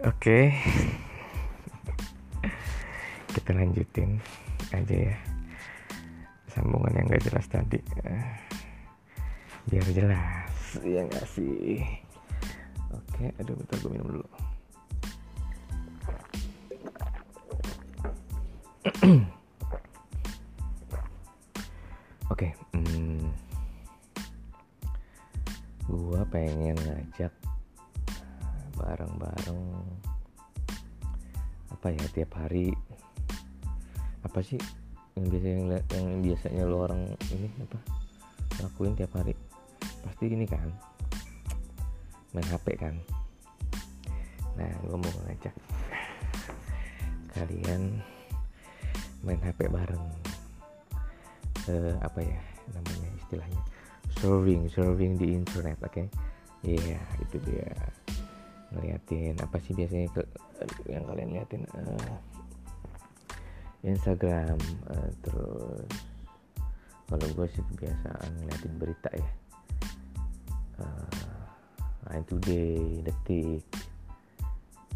Oke. 0.00 0.56
Kita 3.36 3.50
lanjutin 3.52 4.16
aja 4.72 4.96
ya. 4.96 5.16
Sambungan 6.48 6.96
yang 6.96 7.06
gak 7.12 7.24
jelas 7.28 7.46
tadi. 7.52 7.78
Eh, 8.06 8.24
Biar 9.68 9.86
jelas. 9.92 10.80
Ya 10.80 11.04
gak 11.04 11.26
sih? 11.28 11.84
Oke, 12.90 13.30
aduh 13.36 13.54
bentar 13.54 13.76
gue 13.76 13.90
minum 13.92 14.08
dulu. 14.08 14.26
Hari 32.50 32.74
apa 34.26 34.42
sih 34.42 34.58
yang 35.14 35.30
biasanya 35.30 35.54
yang, 35.54 35.66
yang 35.94 36.06
biasanya 36.18 36.62
lo 36.66 36.82
orang 36.82 37.06
ini 37.30 37.46
apa 37.62 37.78
lakuin 38.58 38.98
tiap 38.98 39.14
hari? 39.14 39.38
Pasti 40.02 40.34
ini 40.34 40.50
kan 40.50 40.66
main 42.34 42.50
HP 42.50 42.74
kan? 42.74 42.98
Nah 44.58 44.66
gue 44.82 44.98
mau 44.98 45.14
ngajak 45.30 45.54
kalian 47.38 48.02
main 49.22 49.38
HP 49.46 49.70
bareng. 49.70 50.06
Eh, 51.70 51.94
apa 52.02 52.18
ya 52.18 52.42
namanya 52.74 53.10
istilahnya? 53.14 53.62
Surfing 54.18 54.66
surfing 54.66 55.14
di 55.14 55.38
internet 55.38 55.78
oke? 55.86 56.02
Iya 56.66 56.98
itu 57.22 57.38
dia. 57.46 57.70
Ngeliatin 58.74 59.38
apa 59.38 59.62
sih 59.62 59.70
biasanya 59.70 60.10
ke 60.10 60.22
yang 60.90 61.06
kalian 61.06 61.30
liatin? 61.30 61.62
Eh, 61.62 62.39
Instagram 63.80 64.60
eh, 64.92 65.10
terus 65.24 65.88
kalau 67.08 67.26
gue 67.34 67.46
sih 67.50 67.64
kebiasaan 67.74 68.30
ngeliatin 68.38 68.74
berita 68.76 69.10
ya. 69.10 69.30
Eh, 70.84 71.30
Line 72.10 72.26
Today, 72.28 73.02
Detik 73.02 73.64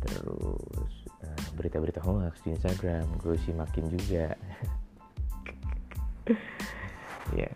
terus 0.05 0.95
eh, 1.25 1.45
berita-berita 1.57 2.05
hoax 2.05 2.45
di 2.45 2.53
Instagram 2.53 3.09
gue 3.25 3.37
sih 3.41 3.55
makin 3.57 3.89
juga. 3.89 4.27
Ya 7.33 7.49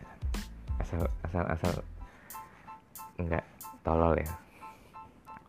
asal 0.81 1.05
asal 1.29 1.45
asal 1.45 1.75
nggak 3.21 3.45
tolol 3.85 4.17
ya. 4.17 4.29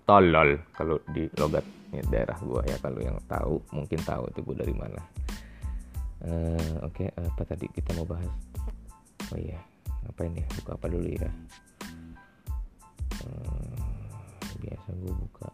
Tolol 0.03 0.59
kalau 0.75 0.99
di 1.15 1.31
logatnya 1.39 2.03
daerah 2.11 2.35
gua 2.43 2.61
ya 2.67 2.75
kalau 2.83 2.99
yang 2.99 3.15
tahu 3.31 3.63
mungkin 3.71 3.99
tahu 4.03 4.27
itu 4.27 4.39
gua 4.43 4.55
dari 4.59 4.75
mana 4.75 4.99
Eh, 6.19 6.73
oke 6.83 7.15
apa 7.15 7.41
tadi 7.47 7.71
kita 7.71 7.95
mau 7.95 8.03
bahas? 8.03 8.27
Oh 9.31 9.39
iya 9.39 9.55
ngapain 10.03 10.35
ya? 10.35 10.43
Buka 10.59 10.75
apa 10.75 10.91
dulu 10.91 11.07
ya? 11.07 11.31
Eh, 13.23 13.75
biasa 14.59 14.89
gua 14.99 15.13
buka 15.15 15.47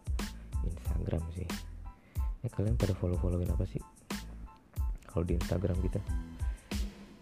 Instagram 0.66 1.22
sih. 1.38 1.46
Eh 2.42 2.50
kalian 2.50 2.74
pada 2.74 2.98
follow 2.98 3.14
followin 3.22 3.46
apa 3.46 3.62
sih? 3.70 3.78
Kalau 5.06 5.22
di 5.22 5.38
Instagram 5.38 5.78
kita? 5.86 6.02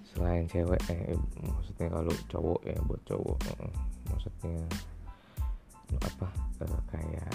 Selain 0.08 0.48
cewek 0.48 0.80
eh 0.88 1.12
maksudnya 1.44 1.92
kalau 1.92 2.14
cowok 2.32 2.60
ya 2.64 2.80
buat 2.88 3.02
cowok 3.04 3.38
eh, 3.44 3.72
maksudnya 4.08 4.56
apa? 6.00 6.28
Eh, 6.64 6.80
kayak 6.88 7.32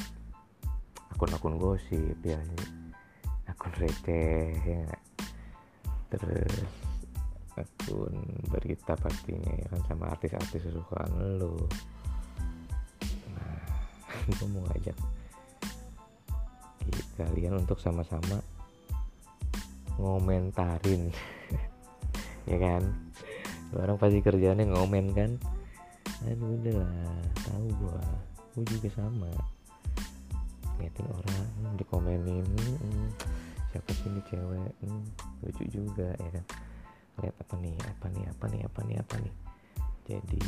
akun-akun 1.13 1.61
gosip 1.61 2.17
ya 2.25 2.41
akun 3.45 3.73
receh 3.77 4.57
ya? 4.65 4.89
Terus 6.09 6.53
akun 7.55 8.15
berita 8.49 8.95
pastinya 8.95 9.51
ya 9.51 9.67
kan 9.69 9.81
sama 9.89 10.05
artis-artis 10.15 10.63
kesukaan 10.63 11.11
lo 11.37 11.55
nah 13.35 13.61
gue 14.29 14.47
mau 14.49 14.63
ngajak 14.69 14.97
kalian 17.19 17.59
untuk 17.59 17.77
sama-sama 17.83 18.39
ngomentarin 19.99 21.11
ya 22.49 22.57
kan? 22.57 22.83
Orang 23.75 24.01
pasti 24.01 24.23
kerjaannya 24.23 24.71
ngomen 24.71 25.13
kan? 25.13 25.31
Aduh 26.25 26.57
udah 26.57 26.73
lah 26.81 27.21
tahu 27.45 27.67
gua. 27.77 28.01
Gua 28.55 28.63
juga 28.65 28.89
sama. 28.95 29.29
Liatin 30.79 31.07
orang 31.11 31.75
dikomenin 31.75 32.47
siapa 33.69 33.89
sih 33.93 34.09
ini 34.09 34.21
cewek? 34.25 34.71
Hmm, 34.81 35.05
lucu 35.45 35.63
juga 35.69 36.09
ya 36.17 36.29
kan? 36.33 36.45
Lihat 37.21 37.35
apa 37.37 37.55
nih 37.61 37.75
apa 37.77 38.05
nih 38.09 38.23
apa 38.25 38.45
nih 38.49 38.61
apa 38.65 38.79
nih 38.85 38.95
apa 38.97 39.15
nih? 39.21 39.33
Jadi 40.09 40.45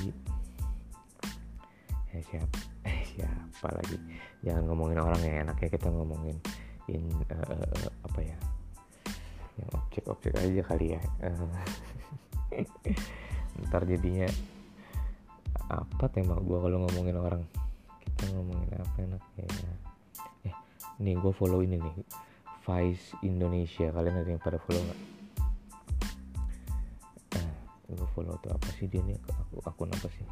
eh 2.12 2.24
siapa 2.28 2.58
eh 2.90 3.00
siapa 3.14 3.68
lagi? 3.72 3.98
Jangan 4.42 4.64
ngomongin 4.66 5.00
orang 5.00 5.22
ya 5.22 5.46
kita 5.70 5.88
ngomongin 5.94 6.38
in 6.90 7.06
eh, 7.30 7.38
eh, 7.38 7.90
apa 8.02 8.20
ya? 8.26 8.38
Yang 9.62 9.70
objek-objek 9.78 10.34
aja 10.42 10.62
kali 10.66 10.86
ya. 10.98 11.02
Eh, 11.22 11.38
ntar 13.70 13.86
jadinya 13.86 14.26
apa 15.70 16.06
tema 16.10 16.36
gua 16.42 16.66
kalau 16.66 16.90
ngomongin 16.90 17.18
orang? 17.22 17.44
Kita 18.02 18.34
ngomongin 18.34 18.70
apa 18.82 18.98
enaknya 18.98 19.46
ya? 19.46 19.74
Eh 20.50 20.56
nih 21.02 21.18
gue 21.18 21.34
follow 21.34 21.66
ini 21.66 21.82
nih 21.82 21.94
Vice 22.62 23.18
Indonesia. 23.26 23.90
Kalian 23.90 24.22
ada 24.22 24.30
yang 24.30 24.42
pada 24.42 24.62
follow 24.62 24.82
nggak? 24.86 25.00
Eh, 27.42 27.50
gue 27.98 28.10
follow 28.14 28.38
tuh 28.46 28.54
apa 28.54 28.70
sih 28.78 28.86
dia 28.86 29.02
nih? 29.02 29.18
Aku 29.18 29.66
akun 29.66 29.90
apa 29.90 30.08
sih. 30.14 30.26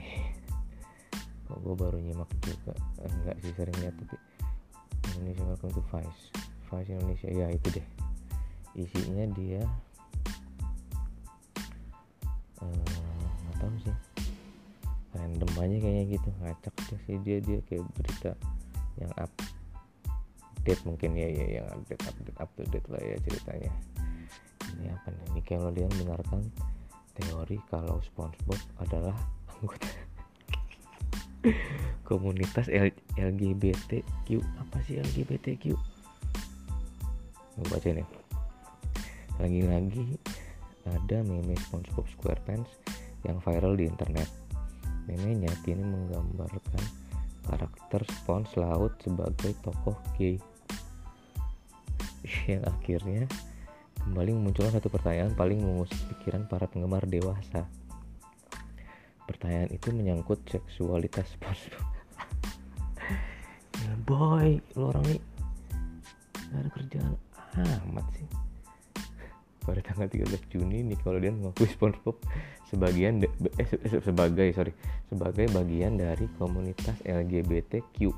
Kok 1.44 1.58
gue 1.60 1.74
baru 1.76 2.00
nyimak 2.00 2.30
juga? 2.40 2.72
Eh, 3.04 3.12
enggak 3.20 3.36
sih 3.44 3.52
sering 3.52 3.76
lihat 3.84 3.94
tapi 4.00 4.16
Indonesia 5.12 5.44
welcome 5.44 5.72
to 5.76 5.82
Vice. 5.92 6.32
Vice 6.72 6.88
Indonesia. 6.88 7.28
Ya 7.28 7.46
itu 7.52 7.68
deh. 7.68 7.86
Isinya 8.80 9.28
dia 9.36 9.60
eh, 12.64 12.96
nggak 13.44 13.56
tahu 13.60 13.74
sih. 13.84 13.96
Random 15.12 15.50
aja 15.60 15.76
kayaknya 15.84 16.04
gitu. 16.16 16.28
Ngacak 16.40 16.74
deh 16.88 17.00
sih 17.04 17.16
dia 17.20 17.44
dia 17.44 17.60
kayak 17.68 17.84
berita 17.92 18.32
yang 18.96 19.12
update 20.60 20.84
mungkin 20.84 21.16
ya 21.16 21.24
ya 21.24 21.46
yang 21.56 21.66
update 21.72 22.04
update 22.04 22.36
up 22.36 22.50
to 22.52 22.62
date 22.68 22.84
lah 22.92 23.00
ya 23.00 23.16
ceritanya. 23.24 23.72
Ini 24.76 24.92
apa 24.92 25.08
nih? 25.08 25.40
Dia 25.48 25.88
membenarkan 25.88 26.44
teori 27.16 27.56
kalau 27.72 28.04
SpongeBob 28.04 28.60
adalah 28.76 29.16
anggota 29.48 29.88
komunitas 32.08 32.68
L 32.68 32.92
LGBTQ 33.16 34.28
apa 34.60 34.76
sih 34.84 35.00
LGBTQ 35.00 35.64
gue 37.60 37.66
baca 37.68 37.88
nih 37.92 38.08
lagi-lagi 39.40 40.16
ada 40.88 41.24
meme 41.24 41.56
SpongeBob 41.56 42.04
SquarePants 42.16 42.68
yang 43.24 43.36
viral 43.44 43.76
di 43.76 43.84
internet. 43.84 44.28
Memenya 45.04 45.52
kini 45.64 45.84
menggambarkan 45.84 46.84
karakter 47.44 48.04
Spons 48.08 48.52
laut 48.56 48.96
sebagai 49.00 49.52
tokoh 49.64 49.96
gay 50.16 50.40
yang 52.50 52.62
akhirnya 52.66 53.24
kembali 54.00 54.30
memunculkan 54.32 54.80
satu 54.80 54.88
pertanyaan 54.88 55.36
paling 55.36 55.60
mengusik 55.60 55.98
pikiran 56.14 56.48
para 56.48 56.66
penggemar 56.70 57.04
dewasa. 57.04 57.68
Pertanyaan 59.28 59.70
itu 59.70 59.94
menyangkut 59.94 60.42
seksualitas 60.50 61.30
SpongeBob 61.38 61.86
ya 63.80 63.92
boy 64.04 64.60
lu 64.76 64.92
orang 64.92 65.04
nih 65.08 65.20
gak 66.50 66.60
ada 66.60 66.70
kerjaan 66.74 67.12
amat 67.86 68.06
sih. 68.18 68.28
Pada 69.60 69.80
tanggal 69.84 70.08
13 70.08 70.50
Juni 70.50 70.82
Nickelodeon 70.82 71.36
mengakui 71.38 71.68
SpongeBob 71.70 72.18
sebagian 72.66 73.22
eh, 73.22 73.66
se- 73.66 73.82
se- 73.86 74.02
sebagai 74.02 74.50
sorry 74.54 74.74
sebagai 75.10 75.46
bagian 75.54 75.98
dari 75.98 76.26
komunitas 76.38 76.98
LGBTQ 77.06 78.10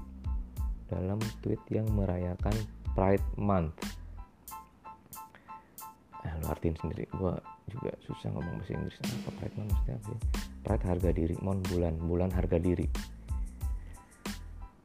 dalam 0.93 1.21
tweet 1.41 1.61
yang 1.73 1.89
merayakan 1.93 2.53
Pride 2.93 3.25
Month. 3.41 3.92
Nah, 6.23 6.33
lu 6.39 6.47
artiin 6.47 6.77
sendiri. 6.79 7.11
Gua 7.15 7.35
juga 7.67 7.91
susah 8.07 8.31
ngomong 8.31 8.63
bahasa 8.63 8.73
Inggris. 8.79 8.97
Apa 9.03 9.31
Pride 9.43 9.55
Month 9.59 9.71
maksudnya 9.75 9.95
apa 9.99 10.07
sih? 10.07 10.19
Pride 10.63 10.85
harga 10.87 11.11
diri, 11.11 11.35
mon 11.43 11.59
bulan, 11.67 11.95
bulan 11.99 12.31
harga 12.31 12.59
diri. 12.63 12.87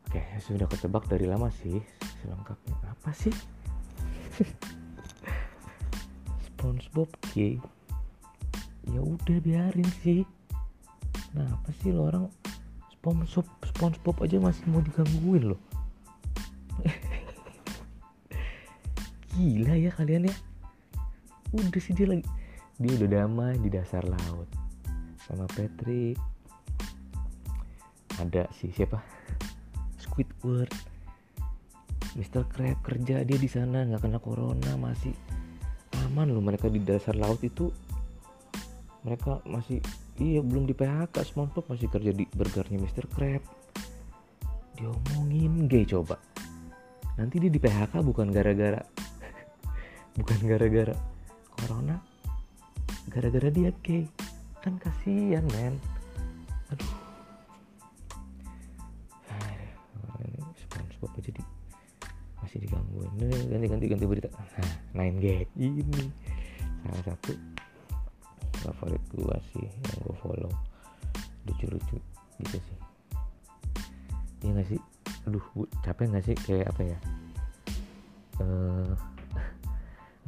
Oke, 0.08 0.22
sudah 0.42 0.66
ketebak 0.66 1.06
dari 1.06 1.30
lama 1.30 1.52
sih. 1.62 1.78
Selengkapnya 2.24 2.74
apa 2.90 3.12
sih? 3.14 3.34
SpongeBob 6.58 7.06
gay 7.38 7.62
ya 8.90 9.02
udah 9.04 9.38
biarin 9.46 9.90
sih 10.02 10.26
kenapa 11.30 11.70
sih 11.84 11.94
lo 11.94 12.10
orang 12.10 12.26
SpongeBob 12.98 13.48
SpongeBob 13.62 14.18
aja 14.26 14.42
masih 14.42 14.66
mau 14.74 14.82
digangguin 14.82 15.54
loh 15.54 15.62
gila 19.38 19.76
ya 19.78 19.92
kalian 19.94 20.34
ya 20.34 20.36
udah 21.56 21.82
sih 21.82 21.96
dia 21.96 22.10
lagi 22.10 22.26
dia 22.78 22.94
udah 22.94 23.10
damai 23.10 23.58
di 23.58 23.74
dasar 23.74 24.06
laut. 24.06 24.46
Sama 25.26 25.50
Patrick. 25.50 26.14
Ada 28.22 28.46
si 28.54 28.70
siapa? 28.70 29.02
Squidward. 29.98 30.70
Mr. 32.14 32.46
Crab 32.50 32.78
kerja 32.86 33.26
dia 33.26 33.38
di 33.38 33.50
sana 33.50 33.82
nggak 33.86 34.02
kena 34.02 34.18
corona 34.22 34.74
masih 34.78 35.14
aman 36.06 36.30
loh 36.30 36.42
mereka 36.42 36.70
di 36.70 36.78
dasar 36.86 37.18
laut 37.18 37.42
itu. 37.42 37.74
Mereka 39.02 39.42
masih 39.50 39.82
iya 40.22 40.46
belum 40.46 40.70
di 40.70 40.78
PHK 40.78 41.18
SpongeBob 41.34 41.66
masih 41.74 41.90
kerja 41.90 42.14
di 42.14 42.30
burgernya 42.30 42.78
Mr. 42.78 43.10
Crab. 43.10 43.42
Diomongin 44.78 45.66
gay 45.66 45.82
coba. 45.82 46.22
Nanti 47.18 47.42
dia 47.42 47.50
di 47.50 47.58
PHK 47.58 48.06
bukan 48.06 48.30
gara-gara 48.30 48.86
bukan 50.22 50.40
gara-gara 50.46 51.17
corona. 51.68 52.00
Gara-gara 53.12 53.52
dia 53.52 53.76
gay 53.84 54.08
kan 54.64 54.80
kasihan 54.80 55.44
men. 55.52 55.76
Aduh. 56.72 56.94
Ini 60.24 60.40
SpongeBob 60.64 61.12
aja 61.20 61.32
di 61.36 61.44
masih 62.40 62.64
digangguin 62.64 63.12
ganti 63.52 63.68
ganti 63.68 63.86
ganti 63.92 64.06
berita. 64.08 64.32
Nah, 64.32 64.72
nine 64.96 65.20
gag 65.20 65.48
ini. 65.60 66.08
Salah 66.88 67.04
satu 67.04 67.36
favorit 68.64 69.04
gua 69.12 69.36
sih 69.52 69.68
yang 69.68 70.00
gua 70.08 70.16
follow. 70.24 70.52
Lucu-lucu 71.44 72.00
gitu 72.44 72.58
sih. 72.60 72.80
Iya 74.48 74.64
gak 74.64 74.68
sih? 74.72 74.82
Aduh 75.28 75.44
gua 75.52 75.68
capek 75.84 76.16
gak 76.16 76.26
sih? 76.28 76.36
Kayak 76.36 76.72
apa 76.72 76.82
ya 76.96 76.98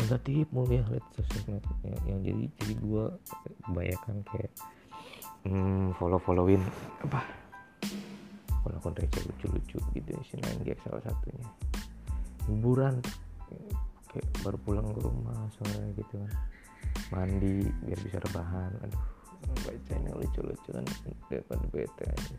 negatif 0.09 0.49
mulu 0.49 0.73
ya 0.73 0.81
lihat 0.89 1.05
sosmed 1.13 1.61
yang, 1.85 2.01
yang 2.09 2.19
jadi 2.25 2.43
jadi 2.57 2.73
gua 2.81 3.13
kebanyakan 3.61 4.25
kayak 4.25 4.49
hmm, 5.45 5.93
follow 6.01 6.17
followin 6.17 6.65
apa? 7.05 7.21
Follow 8.65 8.81
akun 8.81 8.97
receh 8.97 9.21
lucu-lucu 9.21 9.77
gitu 9.77 10.11
si 10.25 10.41
nine 10.41 10.65
gag 10.65 10.81
salah 10.81 11.05
satunya. 11.05 11.45
Hiburan 12.49 12.97
kayak 14.09 14.25
baru 14.41 14.57
pulang 14.65 14.89
ke 14.97 14.99
rumah 15.05 15.45
sore 15.53 15.93
gitu 15.93 16.17
kan. 16.25 16.33
Mandi 17.13 17.69
biar 17.85 17.99
bisa 18.01 18.17
rebahan 18.17 18.73
aduh 18.81 19.05
baca 19.61 19.93
ini 19.93 20.09
lucu-lucu 20.09 20.69
kan 20.73 20.85
daripada 21.29 21.65
bete 21.69 22.05
aja. 22.09 22.37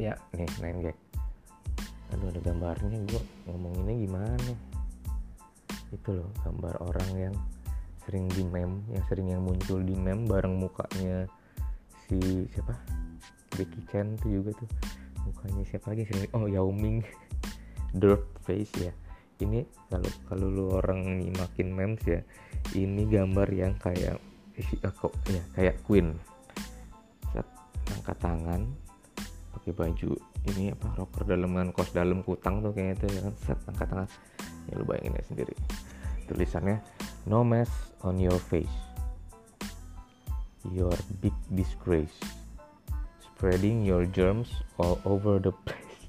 Ya 0.00 0.16
nih 0.32 0.48
gag 0.88 0.96
aduh 2.08 2.32
ada 2.32 2.40
gambarnya 2.40 2.98
gue 3.04 3.22
ngomonginnya 3.44 3.96
gimana? 4.08 4.52
Itu 5.92 6.16
loh 6.16 6.28
gambar 6.44 6.74
orang 6.84 7.10
yang 7.16 7.34
sering 8.08 8.24
di 8.32 8.40
meme 8.40 8.88
yang 8.88 9.04
sering 9.04 9.28
yang 9.28 9.44
muncul 9.44 9.80
di 9.84 9.92
meme 9.92 10.24
bareng 10.24 10.56
mukanya 10.56 11.28
si 12.08 12.48
siapa? 12.52 12.72
Becky 13.52 13.80
Chen 13.90 14.16
tuh 14.16 14.30
juga 14.40 14.50
tuh. 14.56 14.70
Mukanya 15.28 15.62
siapa 15.68 15.92
lagi 15.92 16.08
sering 16.08 16.30
oh 16.32 16.48
Yao 16.48 16.72
Ming. 16.72 17.04
Dirt 18.00 18.24
face 18.44 18.88
ya. 18.88 18.92
Ini 19.38 19.64
kalau 19.92 20.10
kalau 20.28 20.46
lu 20.48 20.64
orang 20.72 21.20
nyimakin 21.20 21.68
memes 21.70 22.02
ya 22.04 22.20
ini 22.74 23.06
gambar 23.06 23.48
yang 23.54 23.76
kayak 23.78 24.18
eh, 24.58 24.68
kok 24.82 25.14
ya 25.28 25.42
kayak 25.56 25.76
Queen. 25.84 26.16
Angkat 27.88 28.20
tangan 28.20 28.68
pakai 29.56 29.72
baju 29.72 30.12
ini 30.46 30.70
apa 30.70 30.94
rocker 30.94 31.26
daleman 31.26 31.74
kos 31.74 31.90
dalam 31.90 32.22
kutang 32.22 32.62
tuh 32.62 32.70
kayaknya 32.70 32.94
tuh 33.02 33.08
ya 33.10 33.20
kan. 33.26 33.34
Set 33.42 33.58
angkat 33.66 33.86
tangan 33.90 34.08
ya 34.70 34.72
lu 34.78 34.84
bayangin 34.86 35.18
ya 35.18 35.24
sendiri. 35.26 35.54
Tulisannya 36.30 36.78
no 37.26 37.42
mess 37.42 37.70
on 38.06 38.20
your 38.20 38.38
face. 38.38 38.70
Your 40.70 40.94
big 41.18 41.34
disgrace. 41.50 42.14
Spreading 43.22 43.86
your 43.86 44.04
germs 44.06 44.50
all 44.82 44.98
over 45.06 45.38
the 45.38 45.54
place. 45.62 46.02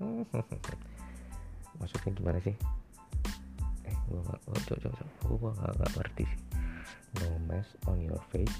Maksudnya 1.78 2.10
gimana 2.16 2.38
sih? 2.40 2.56
Eh 3.84 3.96
gua 4.08 4.24
gak 4.24 4.40
oh, 4.48 4.56
coba 4.66 4.78
coba 4.88 5.34
gua 5.36 5.50
gak, 5.52 5.72
gak 5.76 5.90
ngerti 6.00 6.24
sih. 6.24 6.40
No 7.22 7.28
mess 7.44 7.68
on 7.84 8.00
your 8.00 8.20
face. 8.32 8.56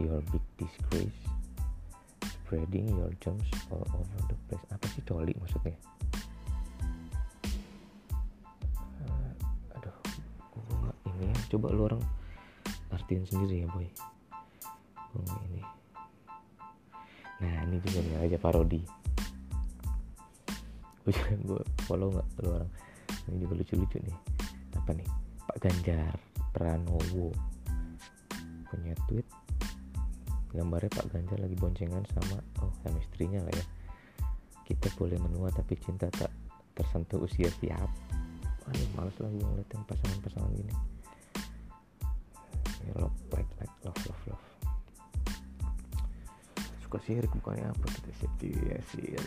Your 0.00 0.24
big 0.32 0.42
disgrace 0.56 1.41
spreading 2.52 2.84
your 2.92 3.08
germs 3.16 3.48
all 3.72 3.80
over 3.80 4.20
the 4.28 4.36
place. 4.44 4.60
Apa 4.68 4.84
sih 4.92 5.00
coli 5.08 5.32
maksudnya? 5.40 5.72
Uh, 9.00 9.32
aduh 9.72 9.96
gak 10.84 10.96
ini 11.16 11.32
ya. 11.32 11.36
Coba 11.48 11.72
lu 11.72 11.88
orang 11.88 12.04
artiin 12.92 13.24
sendiri 13.24 13.64
ya 13.64 13.66
boy. 13.72 13.88
Gua 15.16 15.32
ini. 15.48 15.64
Nah 17.40 17.56
ini 17.72 17.80
juga 17.80 18.04
nih 18.04 18.16
aja 18.20 18.36
parodi. 18.36 18.84
Gue 21.08 21.16
gue 21.16 21.62
follow 21.88 22.12
nggak 22.12 22.28
lu 22.44 22.48
orang. 22.52 22.68
Ini 23.32 23.48
juga 23.48 23.64
lucu-lucu 23.64 23.96
nih. 23.96 24.16
Apa 24.76 24.92
nih? 24.92 25.08
Pak 25.48 25.56
Ganjar 25.56 26.20
Pranowo 26.52 27.32
punya 28.68 28.92
tweet 29.08 29.24
gambarnya 30.52 30.92
Pak 30.92 31.08
Ganjar 31.08 31.40
lagi 31.40 31.56
boncengan 31.56 32.04
sama 32.12 32.36
oh 32.60 32.72
sama 32.84 33.00
istrinya 33.00 33.40
lah 33.40 33.52
ya. 33.56 33.64
Kita 34.68 34.92
boleh 34.94 35.18
menua 35.18 35.48
tapi 35.50 35.76
cinta 35.80 36.12
tak 36.12 36.28
tersentuh 36.76 37.24
usia 37.24 37.48
siap. 37.60 37.88
Aduh 38.68 38.88
males 38.94 39.16
lah 39.18 39.32
gue 39.32 39.42
ngeliatin 39.42 39.82
pasangan-pasangan 39.88 40.52
gini. 40.52 40.74
Ya 42.84 42.92
love 43.00 43.16
like 43.32 43.48
like 43.58 43.74
love 43.82 44.00
love 44.04 44.22
love. 44.28 44.46
Suka 46.84 47.00
sirik 47.02 47.32
bukannya 47.32 47.72
apa 47.72 47.86
kita 47.88 48.10
sih? 48.20 48.52
Ya 48.68 48.78
sirik 48.92 49.24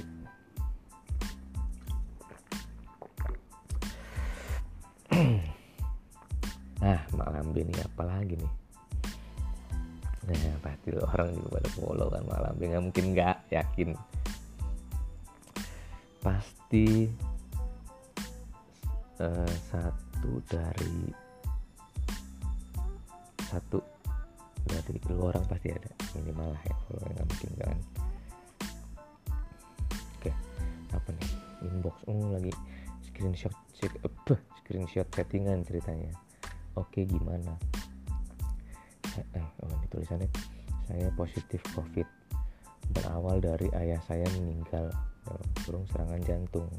nah 6.84 7.00
malam 7.16 7.56
ini 7.56 7.72
apa 7.80 8.04
lagi 8.04 8.36
nih 8.36 8.65
nah 10.26 10.58
pasti 10.66 10.90
orang 10.98 11.38
juga 11.38 11.62
pada 11.62 11.70
follow 11.78 12.08
kan 12.10 12.24
malam. 12.26 12.54
Ini 12.58 12.66
nggak 12.74 12.84
mungkin 12.90 13.06
nggak 13.14 13.38
yakin. 13.54 13.90
Pasti 16.18 16.88
uh, 19.22 19.54
satu 19.70 20.32
dari 20.50 20.98
satu 23.46 23.78
dari 24.66 24.98
lu 25.14 25.30
orang 25.30 25.46
pasti 25.46 25.70
ada. 25.70 25.92
Minimal 26.18 26.58
lah 26.58 26.62
ya 26.66 26.76
kalau 26.90 27.02
nggak 27.06 27.28
mungkin 27.30 27.52
kan. 27.62 27.78
Oke 30.18 30.32
apa 30.90 31.10
nih? 31.14 31.32
Inbox. 31.70 31.96
Oh 32.10 32.34
lagi 32.34 32.54
screenshot 33.06 33.54
uh, 34.02 34.40
screenshot 34.66 35.06
settingan 35.14 35.62
ceritanya. 35.62 36.10
Oke 36.74 37.06
gimana? 37.06 37.56
Oh, 39.16 39.24
ini 39.32 39.55
tulisannya 39.96 40.28
saya 40.92 41.08
positif 41.16 41.64
covid. 41.72 42.04
Berawal 42.92 43.42
dari 43.42 43.72
ayah 43.80 43.98
saya 44.06 44.28
meninggal 44.38 44.92
dalam 45.26 45.50
kurung 45.66 45.88
serangan 45.90 46.22
jantung. 46.22 46.70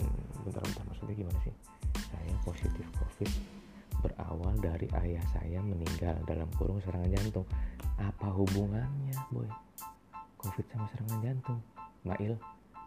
Hmm, 0.00 0.26
bentar 0.42 0.64
bentar 0.64 0.84
maksudnya 0.90 1.14
gimana 1.14 1.38
sih? 1.46 1.54
Saya 2.10 2.32
positif 2.42 2.86
covid. 2.98 3.30
Berawal 4.02 4.58
dari 4.58 4.90
ayah 5.06 5.22
saya 5.30 5.62
meninggal 5.62 6.18
dalam 6.26 6.50
kurung 6.58 6.82
serangan 6.82 7.12
jantung. 7.12 7.46
Apa 8.00 8.32
hubungannya 8.34 9.14
boy? 9.30 9.46
Covid 10.42 10.66
sama 10.74 10.90
serangan 10.90 11.20
jantung? 11.22 11.60
Mail 12.02 12.34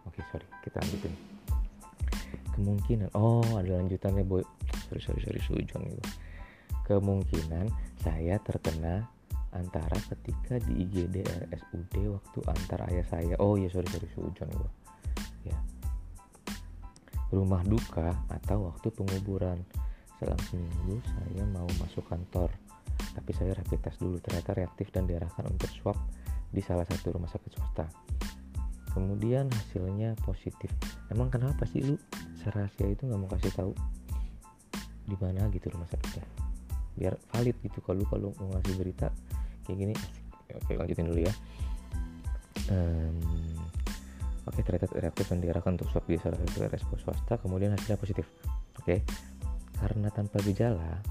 oke 0.03 0.19
sorry 0.33 0.43
kita 0.65 0.83
lanjutin. 0.83 1.13
Kemungkinan 2.51 3.15
oh 3.15 3.47
ada 3.55 3.79
lanjutannya 3.79 4.27
boy. 4.27 4.43
Sorry 4.91 4.99
sorry 4.99 5.21
sorry 5.23 5.39
sujon 5.39 5.87
gitu 5.87 6.03
kemungkinan 6.85 7.67
saya 8.05 8.37
terkena 8.37 9.09
antara 9.49 9.97
ketika 10.13 10.61
di 10.61 10.85
IGD 10.85 11.25
RSUD 11.25 11.93
waktu 12.13 12.39
antar 12.45 12.85
ayah 12.93 13.07
saya. 13.09 13.33
Oh 13.41 13.57
ya 13.57 13.65
sorry 13.73 13.89
sorry 13.89 14.05
sujon 14.13 14.45
gua 14.53 14.69
ya. 15.41 15.57
Rumah 17.33 17.65
duka 17.65 18.13
atau 18.29 18.69
waktu 18.69 18.93
penguburan. 18.93 19.65
Selang 20.21 20.39
seminggu 20.47 21.01
saya 21.03 21.43
mau 21.49 21.67
masuk 21.81 22.05
kantor 22.05 22.53
tapi 23.17 23.31
saya 23.33 23.57
rapid 23.57 23.79
test 23.81 23.97
dulu. 23.97 24.21
Ternyata 24.21 24.53
reaktif 24.53 24.93
dan 24.93 25.09
diarahkan 25.09 25.49
untuk 25.49 25.73
swab 25.73 25.97
di 26.53 26.61
salah 26.61 26.85
satu 26.85 27.17
rumah 27.17 27.27
sakit 27.27 27.51
swasta. 27.57 27.89
Kemudian 28.93 29.51
hasilnya 29.51 30.15
positif. 30.23 30.71
Emang 31.11 31.27
kenapa 31.27 31.67
sih 31.67 31.83
lu? 31.83 31.97
Serahasia 32.39 32.87
itu 32.87 33.09
nggak 33.09 33.19
mau 33.19 33.27
kasih 33.33 33.51
tahu 33.51 33.73
di 35.05 35.15
mana 35.21 35.49
gitu 35.53 35.69
rumah 35.69 35.85
sakitnya 35.89 36.44
biar 36.95 37.19
valid 37.31 37.55
gitu. 37.61 37.79
Kalau 37.83 38.03
kalau 38.07 38.31
mau 38.39 38.55
ngasih 38.55 38.75
berita 38.79 39.07
kayak 39.65 39.77
gini 39.81 39.95
oke 40.53 40.71
lanjutin 40.77 41.07
dulu 41.09 41.21
ya. 41.25 41.33
Um, 42.71 43.19
oke 44.49 44.59
ternyata 44.63 44.89
reaktif 44.97 45.25
dan 45.29 45.39
diarahkan 45.43 45.77
untuk 45.77 45.89
swab 45.91 46.05
di 46.07 46.17
salah 46.17 46.39
satu 46.41 46.65
RSPO 46.65 46.95
swasta 47.01 47.33
kemudian 47.41 47.75
hasilnya 47.75 47.99
positif. 47.99 48.25
Oke 48.79 49.03
karena 49.75 50.07
tanpa 50.13 50.39
gejala 50.45 51.03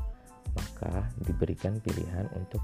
maka 0.55 1.11
diberikan 1.21 1.83
pilihan 1.83 2.31
untuk 2.38 2.62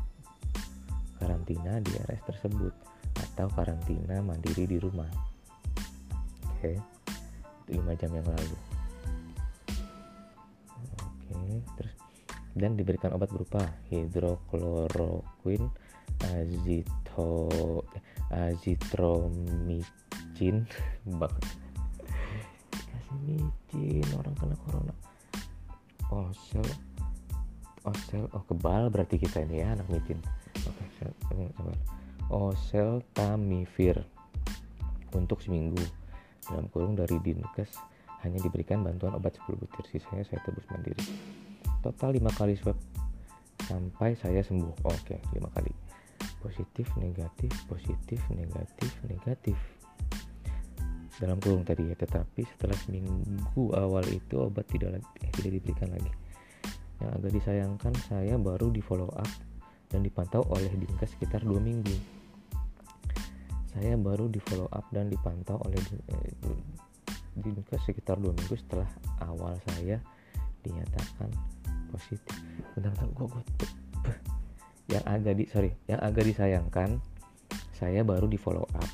karantina 1.21 1.83
di 1.85 1.93
RS 2.09 2.23
tersebut 2.33 2.73
atau 3.19 3.47
karantina 3.53 4.23
mandiri 4.25 4.65
di 4.65 4.79
rumah. 4.81 5.11
Oke 6.57 6.79
itu 7.69 7.79
5 7.79 8.01
jam 8.01 8.11
yang 8.11 8.27
lalu. 8.27 8.57
Oke 10.99 11.63
terus 11.79 11.95
dan 12.59 12.75
diberikan 12.75 13.15
obat 13.15 13.31
berupa 13.31 13.63
hidrokloroquine 13.91 15.71
azito 16.35 17.49
azitromicin 18.31 19.87
banget. 21.21 21.45
Kasih 22.71 23.19
micin 23.27 24.07
orang 24.19 24.35
kena 24.35 24.57
corona. 24.67 24.95
Osel 26.11 26.67
osel 27.87 28.29
oh 28.35 28.45
kebal 28.45 28.91
berarti 28.93 29.17
kita 29.17 29.41
ini 29.47 29.63
ya 29.63 29.73
anak 29.79 29.87
micin. 29.89 30.19
Oke 30.67 30.85
sabar 30.99 31.75
osel 32.31 33.03
tamifir. 33.15 34.03
Untuk 35.11 35.43
seminggu. 35.43 35.83
Dalam 36.51 36.67
kurung 36.71 36.99
dari 36.99 37.15
dinkes 37.23 37.79
hanya 38.27 38.43
diberikan 38.43 38.83
bantuan 38.83 39.15
obat 39.15 39.39
10 39.39 39.55
butir. 39.55 39.87
Sisanya 39.87 40.27
saya 40.27 40.43
tebus 40.43 40.67
mandiri 40.71 40.99
total 41.81 42.17
5 42.17 42.39
kali 42.39 42.55
swab. 42.57 42.77
Sampai 43.65 44.17
saya 44.17 44.41
sembuh. 44.45 44.85
Oke 44.85 45.21
5 45.33 45.55
kali. 45.57 45.73
Positif 46.41 46.89
negatif 46.97 47.53
positif 47.69 48.21
negatif 48.33 48.93
negatif. 49.05 49.59
Dalam 51.21 51.37
kurung 51.37 51.69
tadi 51.69 51.85
ya 51.85 51.97
tetapi 51.97 52.49
setelah 52.57 52.73
seminggu 52.81 53.77
awal 53.77 54.01
itu 54.09 54.41
obat 54.41 54.65
tidak 54.73 55.05
eh, 55.21 55.33
tidak 55.37 55.61
diberikan 55.61 55.93
lagi. 55.93 56.09
Yang 57.01 57.11
agak 57.21 57.33
disayangkan 57.37 57.95
saya 58.09 58.35
baru 58.41 58.73
di 58.73 58.81
follow 58.81 59.13
up 59.13 59.29
dan 59.93 60.01
dipantau 60.01 60.41
oleh 60.49 60.73
dinkes 60.73 61.13
sekitar 61.13 61.45
dua 61.45 61.61
minggu. 61.61 61.93
Saya 63.77 64.01
baru 64.01 64.33
di 64.33 64.41
follow 64.41 64.67
up 64.73 64.89
dan 64.89 65.13
dipantau 65.13 65.61
oleh 65.61 65.81
eh, 66.09 66.33
dinkes 67.37 67.85
sekitar 67.85 68.17
dua 68.17 68.33
minggu 68.33 68.57
setelah 68.57 68.89
awal 69.21 69.61
saya 69.77 70.01
dinyatakan 70.65 71.60
positif. 71.91 72.23
Bentar-bentar 72.79 73.07
gue 73.11 73.27
gue 73.27 73.43
yang 74.91 75.05
agak 75.07 75.35
di 75.39 75.45
sorry 75.47 75.71
yang 75.87 76.03
agak 76.03 76.27
disayangkan 76.27 76.99
saya 77.71 78.03
baru 78.03 78.27
di 78.27 78.37
follow 78.37 78.67
up 78.75 78.91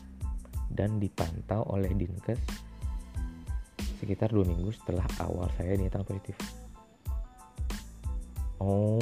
dan 0.68 1.00
dipantau 1.00 1.64
oleh 1.72 1.88
dinkes 1.96 2.38
sekitar 3.96 4.28
dua 4.28 4.44
minggu 4.44 4.68
setelah 4.76 5.08
awal 5.24 5.48
saya 5.56 5.72
dinyatakan 5.72 6.04
positif. 6.04 6.36
Oh 8.60 9.00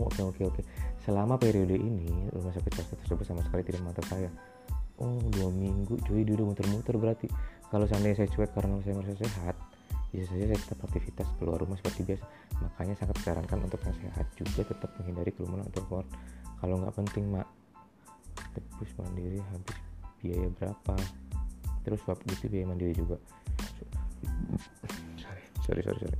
oke 0.00 0.16
okay, 0.16 0.22
oke 0.24 0.36
okay, 0.40 0.44
oke. 0.48 0.54
Okay. 0.60 0.64
selama 1.04 1.38
periode 1.38 1.76
ini 1.78 2.26
rumah 2.34 2.50
sakit 2.50 2.72
tersebut 3.04 3.22
sama 3.22 3.44
sekali 3.44 3.62
tidak 3.62 3.84
memantau 3.84 4.04
saya. 4.08 4.32
Oh 4.96 5.20
dua 5.28 5.52
minggu 5.52 6.00
cuy 6.08 6.24
dulu 6.24 6.56
muter-muter 6.56 6.96
berarti. 6.96 7.28
Kalau 7.68 7.84
seandainya 7.84 8.24
saya 8.24 8.28
cuek 8.32 8.50
karena 8.56 8.80
saya 8.80 8.96
merasa 8.96 9.14
sehat 9.20 9.56
saja 10.24 10.44
saya 10.48 10.56
tetap 10.56 10.80
aktivitas 10.86 11.28
keluar 11.36 11.60
rumah 11.60 11.76
seperti 11.76 12.06
biasa. 12.06 12.24
Makanya 12.62 12.94
sangat 12.96 13.14
disarankan 13.20 13.58
untuk 13.68 13.80
yang 13.84 13.96
sehat 14.00 14.26
juga 14.38 14.62
tetap 14.64 14.90
menghindari 14.96 15.34
kerumunan 15.34 15.66
atau 15.68 15.82
keluar 15.84 16.06
kalau 16.62 16.80
nggak 16.80 16.94
penting 16.96 17.24
mak. 17.28 17.48
Tebus 18.56 18.92
mandiri 18.96 19.40
habis 19.52 19.76
biaya 20.24 20.48
berapa? 20.56 20.96
Terus 21.84 22.00
swab 22.04 22.18
gitu 22.24 22.48
biaya 22.48 22.66
mandiri 22.70 22.96
juga. 22.96 23.20
Sorry 25.20 25.44
sorry 25.66 25.82
sorry 25.84 26.00
sorry. 26.00 26.18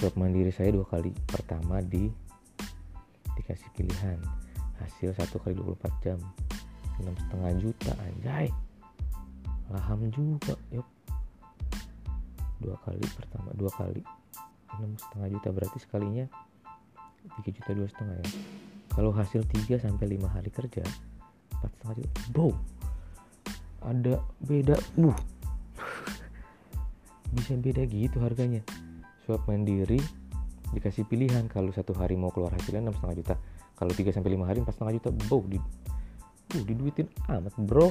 Swab 0.00 0.14
mandiri 0.16 0.48
saya 0.48 0.72
dua 0.72 0.88
kali 0.88 1.12
pertama 1.28 1.84
di 1.84 2.08
dikasih 3.36 3.68
pilihan. 3.76 4.16
Hasil 4.80 5.12
satu 5.12 5.36
kali 5.42 5.52
24 5.58 6.04
jam. 6.04 6.18
Enam 7.02 7.14
setengah 7.18 7.50
juta 7.60 7.92
anjay. 8.00 8.48
Laham 9.68 10.06
juga 10.12 10.54
yuk 10.70 10.93
dua 12.60 12.76
kali 12.82 13.04
pertama 13.14 13.50
dua 13.54 13.70
kali. 13.74 14.02
Enam 14.74 14.98
setengah 14.98 15.28
juta 15.30 15.48
berarti 15.54 15.78
sekalinya 15.78 16.26
tiga 17.40 17.50
juta 17.54 17.70
dua 17.72 17.88
setengah 17.88 18.16
ya. 18.20 18.28
Kalau 18.94 19.10
hasil 19.10 19.42
3 19.42 19.82
sampai 19.82 20.06
lima 20.06 20.30
hari 20.30 20.54
kerja 20.54 20.86
empat 21.58 21.70
setengah 21.74 21.94
juta. 21.98 22.18
Bow 22.30 22.52
ada 23.84 24.22
beda 24.40 24.76
uh. 25.02 25.18
Bisa 27.34 27.58
beda 27.58 27.82
gitu 27.90 28.22
harganya. 28.22 28.62
Swab 29.26 29.42
mandiri 29.50 29.98
dikasih 30.70 31.06
pilihan. 31.10 31.50
Kalau 31.50 31.74
satu 31.74 31.90
hari 31.96 32.14
mau 32.14 32.30
keluar 32.30 32.54
hasilnya 32.54 32.86
enam 32.86 32.94
setengah 32.94 33.16
juta. 33.18 33.34
Kalau 33.74 33.90
3 33.90 34.14
sampai 34.14 34.30
lima 34.30 34.46
hari 34.46 34.62
empat 34.62 34.78
setengah 34.78 34.94
juta. 35.02 35.10
Bow 35.26 35.42
di 35.46 35.58
uh 36.54 36.62
diduitin 36.62 37.10
amat 37.26 37.54
bro 37.58 37.90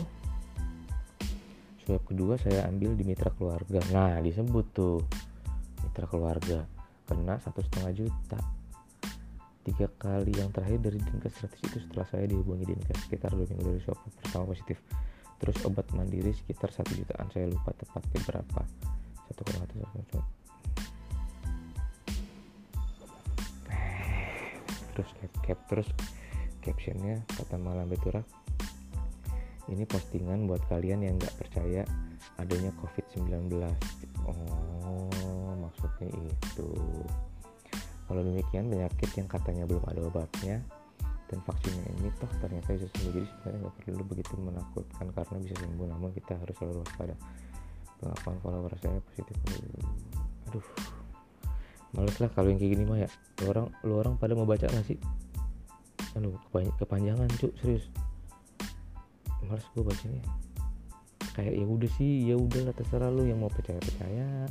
swab 1.83 2.03
kedua 2.07 2.39
saya 2.39 2.67
ambil 2.67 2.95
di 2.95 3.03
mitra 3.03 3.29
keluarga. 3.35 3.79
Nah 3.91 4.19
disebut 4.23 4.65
tuh 4.71 5.03
mitra 5.83 6.07
keluarga. 6.07 6.63
Kena 7.03 7.39
satu 7.43 7.59
setengah 7.59 7.91
juta. 7.91 8.39
Tiga 9.63 9.87
kali 9.95 10.35
yang 10.35 10.51
terakhir 10.51 10.79
dari 10.83 10.99
dinkes 10.99 11.39
gratis 11.39 11.61
itu 11.63 11.77
setelah 11.87 12.07
saya 12.07 12.27
dihubungi 12.27 12.67
dinkes 12.67 13.07
sekitar 13.07 13.31
dua 13.31 13.47
minggu 13.47 13.63
dari 13.63 13.81
swab 13.83 13.99
pertama 14.19 14.51
positif. 14.51 14.79
Terus 15.39 15.59
obat 15.67 15.87
mandiri 15.91 16.31
sekitar 16.31 16.71
satu 16.71 16.95
jutaan. 16.95 17.27
Saya 17.31 17.47
lupa 17.51 17.75
tepatnya 17.75 18.19
berapa. 18.27 18.61
Satu 19.27 19.41
koma 19.43 19.67
satu 19.67 20.19
terus 24.93 25.09
cap, 25.17 25.33
cap 25.41 25.59
terus 25.67 25.89
captionnya 26.61 27.25
kata 27.33 27.57
malam 27.57 27.89
beturak 27.89 28.23
ini 29.71 29.87
postingan 29.87 30.43
buat 30.49 30.59
kalian 30.67 31.07
yang 31.07 31.15
nggak 31.15 31.35
percaya 31.39 31.87
adanya 32.35 32.71
COVID-19 32.83 33.47
oh 34.27 35.55
maksudnya 35.59 36.07
itu. 36.11 36.69
Kalau 38.03 38.21
demikian 38.21 38.67
penyakit 38.67 39.09
yang 39.15 39.27
katanya 39.31 39.63
belum 39.63 39.83
ada 39.87 40.01
obatnya 40.03 40.59
dan 41.31 41.39
vaksinnya 41.47 41.87
ini 41.97 42.11
toh 42.19 42.29
ternyata 42.43 42.75
bisa 42.75 42.87
sembuh. 42.93 43.11
Jadi 43.15 43.27
sebenarnya 43.27 43.59
nggak 43.63 43.75
perlu 43.79 44.03
begitu 44.05 44.33
menakutkan 44.37 45.07
karena 45.15 45.35
bisa 45.39 45.55
sembuh. 45.63 45.87
Namun 45.87 46.09
kita 46.11 46.35
harus 46.37 46.55
selalu 46.59 46.83
waspada. 46.83 47.15
Pengakuan 48.03 48.37
follower 48.43 48.73
saya 48.83 48.99
positif. 48.99 49.35
Aduh. 50.51 50.65
Males 51.93 52.17
lah 52.17 52.29
kalau 52.33 52.49
yang 52.51 52.59
kayak 52.59 52.73
gini 52.75 52.83
mah 52.83 52.99
ya. 53.01 53.09
Lu 53.41 53.45
orang 53.49 53.67
lu 53.87 53.93
orang 53.95 54.13
pada 54.19 54.33
mau 54.35 54.45
baca 54.45 54.67
nggak 54.67 54.85
sih? 54.85 54.99
Aduh 56.19 56.35
kepanjangan 56.77 57.31
cuk. 57.39 57.55
Serius 57.57 57.87
males 59.47 59.67
gue 59.75 59.83
bacanya 59.83 60.23
kayak 61.33 61.53
ya 61.57 61.65
udah 61.65 61.91
sih 61.97 62.29
ya 62.29 62.35
udah 62.37 62.69
lah 62.69 62.73
terserah 62.77 63.09
lu. 63.09 63.25
Yang 63.25 63.39
mau 63.41 63.51
percaya 63.51 63.79
percaya 63.81 64.45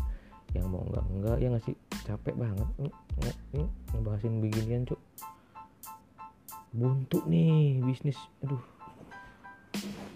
yang 0.53 0.67
mau 0.69 0.85
enggak 0.85 1.05
enggak 1.09 1.37
ya 1.39 1.47
nggak 1.55 1.65
sih? 1.65 1.77
Capek 2.05 2.35
banget. 2.35 2.69
Nggak 3.19 3.37
ini 3.55 3.65
ngebahasin 3.95 4.35
beginian 4.43 4.83
cuk. 4.85 5.01
Buntu 6.75 7.23
nih 7.31 7.79
bisnis. 7.85 8.19
Aduh. 8.43 8.61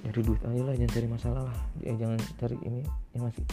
Nyari 0.07 0.21
duit 0.23 0.43
aja 0.43 0.63
lah 0.63 0.75
jangan 0.75 0.93
cari 0.95 1.09
masalah 1.09 1.43
lah. 1.47 1.59
Eh, 1.83 1.97
jangan 1.97 2.19
cari 2.39 2.59
ini 2.67 2.83
yang 3.15 3.27
masih 3.27 3.45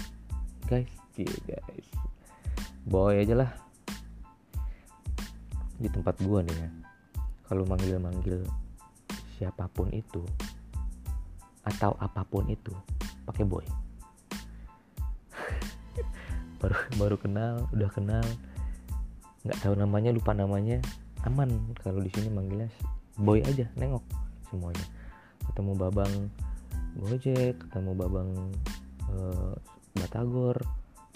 guys 0.66 0.90
yeah, 1.18 1.62
guys. 1.70 1.88
Boy 2.90 3.22
aja 3.22 3.38
lah. 3.38 3.50
Di 5.78 5.90
tempat 5.92 6.18
gua 6.26 6.42
nih 6.42 6.58
ya 6.58 6.70
kalau 7.44 7.70
manggil 7.70 8.00
manggil 8.02 8.42
siapa 9.38 9.70
pun 9.70 9.92
itu 9.94 10.24
atau 11.64 11.96
apa 12.00 12.24
pun 12.28 12.48
itu. 12.52 12.72
Pakai 13.24 13.48
boy. 13.48 13.64
Baru 16.60 16.76
baru 16.96 17.20
kenal 17.20 17.68
udah 17.76 17.92
kenal. 17.92 18.24
Nggak 19.44 19.60
tahu 19.60 19.76
namanya 19.76 20.16
lupa 20.16 20.32
namanya. 20.32 20.80
Aman 21.28 21.76
kalau 21.80 22.04
di 22.04 22.12
sini 22.12 22.32
manggilnya 22.32 22.68
boy 23.20 23.44
aja 23.44 23.68
nengok 23.76 24.04
semuanya. 24.52 24.86
Ketemu 25.52 25.76
babang 25.76 26.32
gojek 27.00 27.56
ketemu 27.68 27.92
babang 27.96 28.52
uh, 29.12 29.56
batagor. 29.96 30.56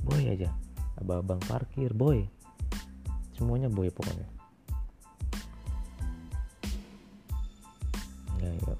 Boy 0.04 0.32
aja. 0.32 0.52
Babang 1.00 1.40
parkir 1.48 1.96
boy. 1.96 2.28
Semuanya 3.36 3.72
boy 3.72 3.88
pokoknya 3.92 4.37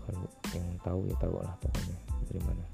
kalau 0.08 0.24
yang 0.56 0.68
tahu 0.80 1.00
ya 1.12 1.16
tahu 1.20 1.36
lah 1.44 1.52
pokoknya 1.60 1.98
dari 2.32 2.42
mana. 2.48 2.66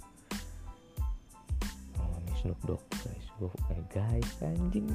Oh 1.97 2.13
ini 2.21 2.33
Snoop 2.37 2.59
Dogg 2.69 2.83
guys. 3.01 3.25
Gue 3.41 3.49
eh 3.73 3.81
guys 3.89 4.29
anjing. 4.45 4.85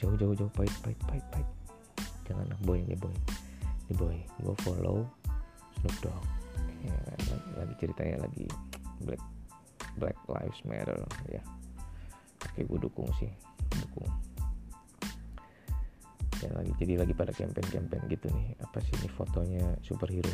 Jauh 0.00 0.16
jauh 0.16 0.32
jauh. 0.32 0.50
Pahit 0.56 0.72
pahit 0.80 1.00
pahit 1.04 1.24
pahit. 1.28 1.48
Jangan 2.24 2.48
boy 2.64 2.80
ini 2.80 2.96
boy. 2.96 3.12
Ini 3.86 3.94
boy. 4.00 4.16
Gue 4.40 4.56
follow 4.64 5.04
Snoop 5.80 5.96
Dogg. 6.00 6.24
Ya, 6.80 6.96
lagi, 7.28 7.50
lagi 7.60 7.74
ceritanya 7.76 8.16
lagi 8.24 8.48
Black 9.04 9.20
Black 10.00 10.16
Lives 10.32 10.60
Matter. 10.64 10.96
Ya. 11.28 11.44
Oke 12.48 12.64
gue 12.64 12.78
dukung 12.80 13.12
sih 13.20 13.28
ya 16.46 16.54
lagi 16.54 16.72
jadi 16.78 17.02
lagi 17.02 17.12
pada 17.12 17.34
campaign-campaign 17.34 18.02
gitu 18.06 18.30
nih. 18.30 18.54
Apa 18.62 18.78
sih 18.78 18.94
ini 19.02 19.10
fotonya 19.10 19.64
superhero? 19.82 20.30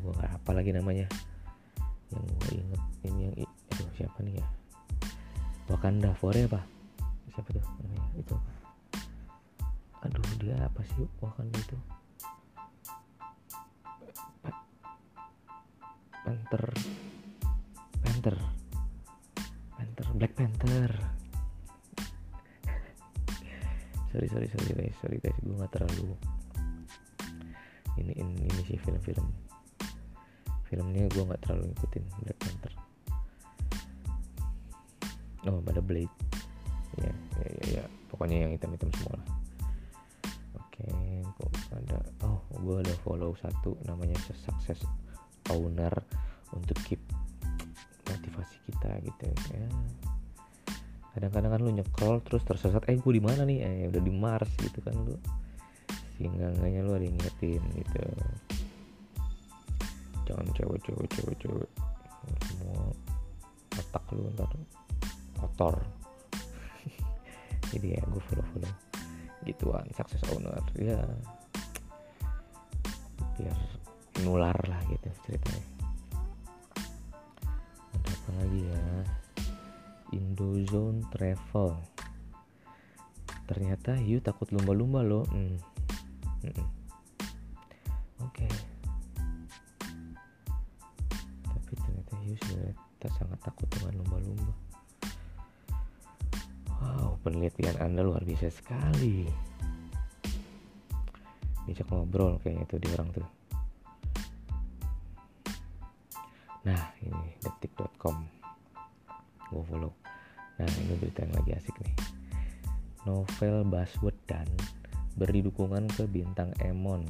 Gue 0.00 0.12
nggak 0.16 0.40
apa 0.40 0.50
lagi 0.56 0.72
namanya. 0.72 1.06
Yang 2.08 2.24
gue 2.24 2.50
inget 2.56 2.82
ini 3.04 3.20
yang 3.28 3.34
aduh 3.72 3.90
siapa 3.96 4.18
nih 4.24 4.40
ya? 4.40 4.46
Wakanda 5.68 6.16
Forever 6.16 6.64
siapa 7.32 7.48
tuh 7.52 7.64
namanya? 7.84 8.06
Itu 8.16 8.36
aduh 10.02 10.26
dia 10.40 10.56
apa 10.58 10.80
sih 10.96 11.04
Wakanda 11.20 11.56
itu? 11.60 11.76
Panther. 16.22 16.64
Panther. 18.00 18.36
Panther 19.74 20.06
Black 20.14 20.32
Panther 20.38 21.21
sorry 24.12 24.28
sorry 24.28 24.48
sorry 24.52 24.72
guys. 24.76 24.94
Sorry 25.00 25.18
guys. 25.18 25.38
Gue 25.40 25.56
nggak 25.56 25.72
terlalu 25.72 26.12
ini 27.96 28.12
ini, 28.16 28.32
ini 28.44 28.62
sih 28.68 28.78
film-film. 28.80 29.26
Filmnya 30.68 31.08
gue 31.08 31.22
nggak 31.24 31.40
terlalu 31.48 31.72
ngikutin 31.72 32.04
Black 32.20 32.38
Panther. 32.40 32.72
Oh 35.48 35.58
ada 35.64 35.82
Blade. 35.82 36.12
Ya 37.00 37.08
ya 37.40 37.48
ya, 37.48 37.64
ya. 37.80 37.84
pokoknya 38.12 38.44
yang 38.44 38.52
hitam-hitam 38.52 38.92
semua 39.00 39.16
lah. 39.16 39.26
Oke 40.60 40.84
kok 41.40 41.50
ada 41.72 41.98
oh 42.28 42.40
gue 42.60 42.84
ada 42.84 42.94
follow 43.00 43.32
satu 43.40 43.80
namanya 43.88 44.16
success 44.36 44.84
owner 45.48 45.92
untuk 46.52 46.76
keep 46.84 47.00
motivasi 48.12 48.56
kita 48.68 49.00
gitu 49.00 49.24
ya 49.56 49.68
kadang-kadang 51.12 51.50
kan 51.52 51.60
lu 51.60 51.70
nyekrol 51.76 52.24
terus 52.24 52.42
tersesat 52.48 52.88
eh 52.88 52.96
gue 52.96 53.12
di 53.12 53.22
mana 53.22 53.44
nih? 53.44 53.58
Eh 53.60 53.84
udah 53.92 54.02
di 54.02 54.12
Mars 54.12 54.48
gitu 54.56 54.80
kan 54.80 54.96
lu. 54.96 55.16
Sehingga 56.16 56.48
lu 56.56 56.92
ada 56.96 57.04
ingetin 57.04 57.62
gitu. 57.76 58.02
Jangan 60.24 60.46
cewek 60.56 60.80
cewek 60.88 61.08
cewek 61.12 61.36
cewek 61.36 61.70
semua 62.48 62.94
otak 63.76 64.04
lu 64.16 64.24
ntar 64.32 64.48
kotor. 65.36 65.76
Jadi 67.72 67.86
ya 67.92 68.02
gue 68.08 68.22
follow 68.30 68.46
follow 68.56 68.72
gituan 69.44 69.86
sukses 69.92 70.22
owner. 70.32 70.56
Ya. 70.80 71.02
Biar 73.36 73.58
nular 74.24 74.56
lah 74.64 74.80
gitu 74.88 75.08
ceritanya. 75.28 75.64
Ada 77.92 78.08
apa 78.08 78.30
lagi 78.40 78.60
ya 78.64 78.84
Indozone 80.12 81.02
Travel. 81.08 81.76
Ternyata 83.48 83.98
Hiu 83.98 84.20
takut 84.22 84.48
lumba-lumba 84.52 85.00
loh. 85.02 85.24
Hmm. 85.28 85.58
Hmm. 86.42 86.68
oke. 88.22 88.32
Okay. 88.32 88.52
tapi 91.42 91.72
ternyata 91.76 92.12
Hiu 92.20 92.36
sebenarnya 92.36 93.08
sangat 93.16 93.38
takut 93.40 93.68
dengan 93.72 94.04
lumba-lumba. 94.04 94.52
Wow 96.82 97.18
penelitian 97.22 97.78
anda 97.78 98.02
luar 98.02 98.22
biasa 98.26 98.50
sekali. 98.50 99.26
Bisa 101.62 101.86
ngobrol 101.86 102.42
kayaknya 102.42 102.66
tuh 102.66 102.80
di 102.82 102.88
orang 102.92 103.08
tuh. 103.14 103.28
Nah 106.62 106.82
ini 107.02 107.38
detik.com 107.42 108.42
gue 109.52 109.62
follow 109.68 109.92
nah 110.60 110.68
ini 110.68 110.94
berita 111.00 111.24
yang 111.24 111.34
lagi 111.36 111.50
asik 111.56 111.76
nih. 111.80 111.94
Novel 113.02 113.66
Baswedan 113.66 114.46
beri 115.18 115.44
dukungan 115.44 115.90
ke 115.92 116.06
bintang 116.08 116.54
Emon. 116.62 117.04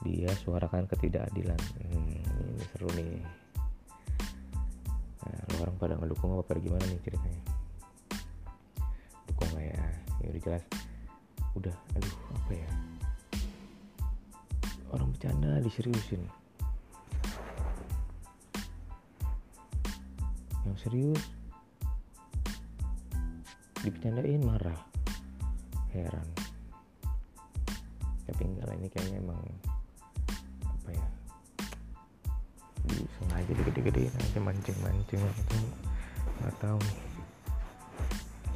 Dia 0.00 0.32
suarakan 0.40 0.88
ketidakadilan. 0.88 1.60
Hmm, 1.84 2.16
ini 2.16 2.64
seru 2.72 2.88
nih. 2.96 3.20
Nah, 5.20 5.44
orang 5.60 5.76
pada 5.76 5.94
ngedukung 6.00 6.32
apa 6.32 6.48
pada 6.48 6.60
gimana 6.64 6.80
nih 6.88 7.00
ceritanya? 7.04 7.42
Dukung 9.28 9.50
lah 9.52 9.64
ya? 9.68 9.84
Ya 10.24 10.26
udah 10.32 10.42
jelas. 10.42 10.64
Udah 11.52 11.76
aduh 11.92 12.16
apa 12.40 12.52
ya? 12.56 12.70
Orang 14.90 15.12
bercanda 15.12 15.60
diseriusin. 15.60 16.24
Yang 20.64 20.76
serius 20.80 21.39
dipercandain 23.84 24.42
marah. 24.44 24.80
Heran. 25.90 26.28
Tapi 28.30 28.42
enggak 28.46 28.66
lah 28.70 28.76
ini 28.78 28.88
kayaknya 28.92 29.18
emang 29.18 29.42
apa 30.62 30.90
ya 30.94 31.06
sengaja 32.90 33.52
digede-gedein 33.54 34.14
aja 34.14 34.38
mancing-mancing 34.38 35.18
itu 35.18 35.58
nggak 36.40 36.54
tahu 36.62 36.78
nih. 36.78 36.98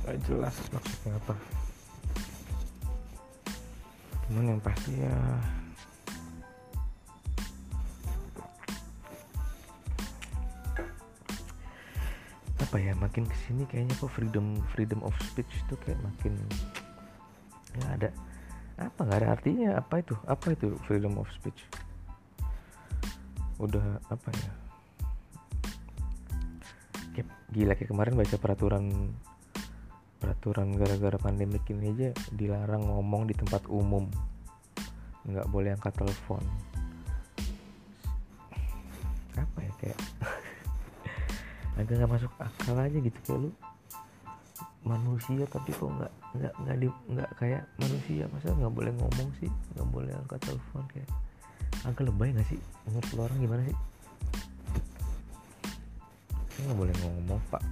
Nggak 0.04 0.16
jelas 0.30 0.56
maksudnya 0.70 1.12
apa. 1.18 1.34
Cuman 4.24 4.56
yang 4.56 4.60
pasti 4.62 4.92
ya 5.02 5.16
apa 12.74 12.82
ya 12.82 12.90
makin 12.98 13.22
ke 13.22 13.36
sini 13.46 13.70
kayaknya 13.70 13.94
kok 14.02 14.10
freedom 14.10 14.58
freedom 14.74 14.98
of 15.06 15.14
speech 15.22 15.62
tuh 15.70 15.78
kayak 15.86 15.94
makin 16.02 16.34
nggak 17.78 18.02
ada 18.02 18.10
apa 18.82 18.98
nggak 19.06 19.18
ada 19.22 19.28
artinya 19.30 19.68
apa 19.78 20.02
itu? 20.02 20.18
Apa 20.26 20.58
itu 20.58 20.74
freedom 20.82 21.14
of 21.22 21.30
speech? 21.30 21.62
Udah 23.62 24.02
apa 24.10 24.26
ya? 24.26 24.50
Kayak 27.14 27.30
gila 27.54 27.72
kayak 27.78 27.90
kemarin 27.94 28.14
baca 28.18 28.36
peraturan 28.42 28.84
peraturan 30.18 30.74
gara-gara 30.74 31.14
pandemi 31.22 31.62
ini 31.70 31.94
aja 31.94 32.10
dilarang 32.34 32.90
ngomong 32.90 33.30
di 33.30 33.38
tempat 33.38 33.70
umum. 33.70 34.10
Nggak 35.30 35.46
boleh 35.46 35.78
angkat 35.78 35.94
telepon 35.94 36.42
agak 41.74 41.94
nggak 41.98 42.12
masuk 42.12 42.32
akal 42.38 42.76
aja 42.78 42.98
gitu 42.98 43.18
kayak 43.26 43.40
lu 43.46 43.50
manusia 44.84 45.48
tapi 45.48 45.72
kok 45.72 45.88
nggak 45.88 46.12
nggak 46.36 46.54
nggak 46.60 46.76
di 46.76 46.88
nggak 47.10 47.30
kayak 47.40 47.62
manusia. 47.80 48.24
Masa 48.30 48.52
nggak 48.52 48.74
boleh 48.74 48.92
ngomong 48.94 49.28
sih? 49.40 49.50
Nggak 49.74 49.88
boleh 49.90 50.12
angkat 50.12 50.40
telepon 50.44 50.84
kayak 50.92 51.10
agak 51.88 52.04
lebay 52.04 52.30
nggak 52.36 52.48
sih? 52.52 52.60
Menurut 52.86 53.08
lo 53.16 53.20
orang 53.24 53.38
gimana 53.40 53.62
sih? 53.64 53.76
Nggak 56.64 56.78
boleh 56.78 56.94
ngomong 57.00 57.40
pak. 57.48 57.64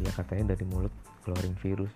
Ya 0.00 0.10
katanya 0.14 0.54
dari 0.54 0.64
mulut 0.64 0.94
keluarin 1.26 1.58
virus. 1.58 1.92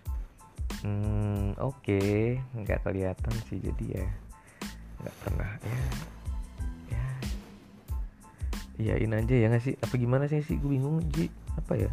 Hmm 0.83 1.55
oke. 1.63 1.79
Okay. 1.87 2.43
nggak 2.59 2.83
kelihatan 2.83 3.35
sih 3.47 3.63
jadi 3.63 4.03
ya. 4.03 4.07
Nggak 4.99 5.17
pernah 5.23 5.51
ya 5.63 6.18
iyain 8.79 9.11
aja 9.11 9.35
ya 9.35 9.51
nggak 9.51 9.65
sih? 9.67 9.75
Apa 9.83 9.99
gimana 9.99 10.31
sih 10.31 10.39
sih 10.47 10.55
gue 10.57 10.71
bingung 10.71 11.03
Ji 11.11 11.27
apa 11.59 11.75
ya? 11.75 11.91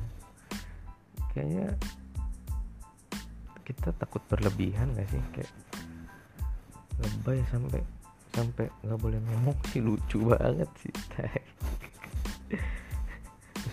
Kayaknya 1.34 1.74
kita 3.66 3.90
takut 3.98 4.22
berlebihan 4.30 4.94
gak 4.94 5.10
sih? 5.10 5.18
Kayak 5.34 5.50
lebay 7.02 7.42
sampai 7.50 7.82
sampai 8.32 8.70
nggak 8.86 9.00
boleh 9.02 9.20
ngomong 9.20 9.58
sih. 9.74 9.82
Lucu 9.82 10.30
banget 10.30 10.70
sih. 10.80 10.94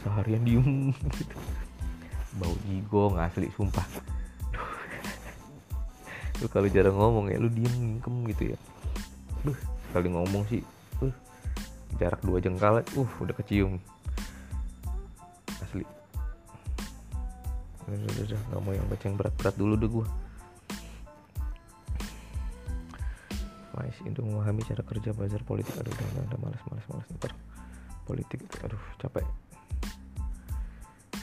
Seharian 0.03 0.43
diem 0.43 0.91
gitu. 0.97 1.37
Bau 2.41 2.57
jigo 2.65 3.13
asli 3.21 3.53
sumpah. 3.53 3.85
Lu 6.41 6.49
kalau 6.49 6.67
jarang 6.73 6.97
ngomong 6.97 7.29
ya 7.31 7.39
lu 7.39 7.53
diem 7.53 7.71
ngingkem 7.71 8.25
gitu 8.33 8.57
ya. 8.57 8.59
Duh, 9.45 9.59
sekali 9.93 10.09
ngomong 10.11 10.49
sih 10.49 10.65
jarak 12.01 12.21
dua 12.25 12.39
jengkal 12.41 12.81
uh 12.83 13.11
udah 13.21 13.35
kecium. 13.37 13.81
Asli. 15.61 15.85
Udah 17.89 17.99
udah, 17.99 18.23
udah 18.25 18.41
nggak 18.49 18.61
mau 18.63 18.73
yang 18.73 18.87
baca 18.89 19.05
yang 19.05 19.17
berat-berat 19.19 19.55
dulu 19.59 19.75
deh 19.75 19.91
gue 19.91 20.07
Faiz 23.73 23.97
itu 24.05 24.21
memahami 24.21 24.61
cara 24.69 24.85
kerja 24.85 25.11
bazar 25.17 25.43
politik. 25.49 25.75
Aduh 25.81 25.91
udah 25.91 26.29
udah 26.29 26.39
malas 26.39 26.63
malas 26.69 26.87
malas 26.93 27.09
ntar 27.17 27.33
politik 28.05 28.45
aduh 28.61 28.79
capek. 29.01 29.25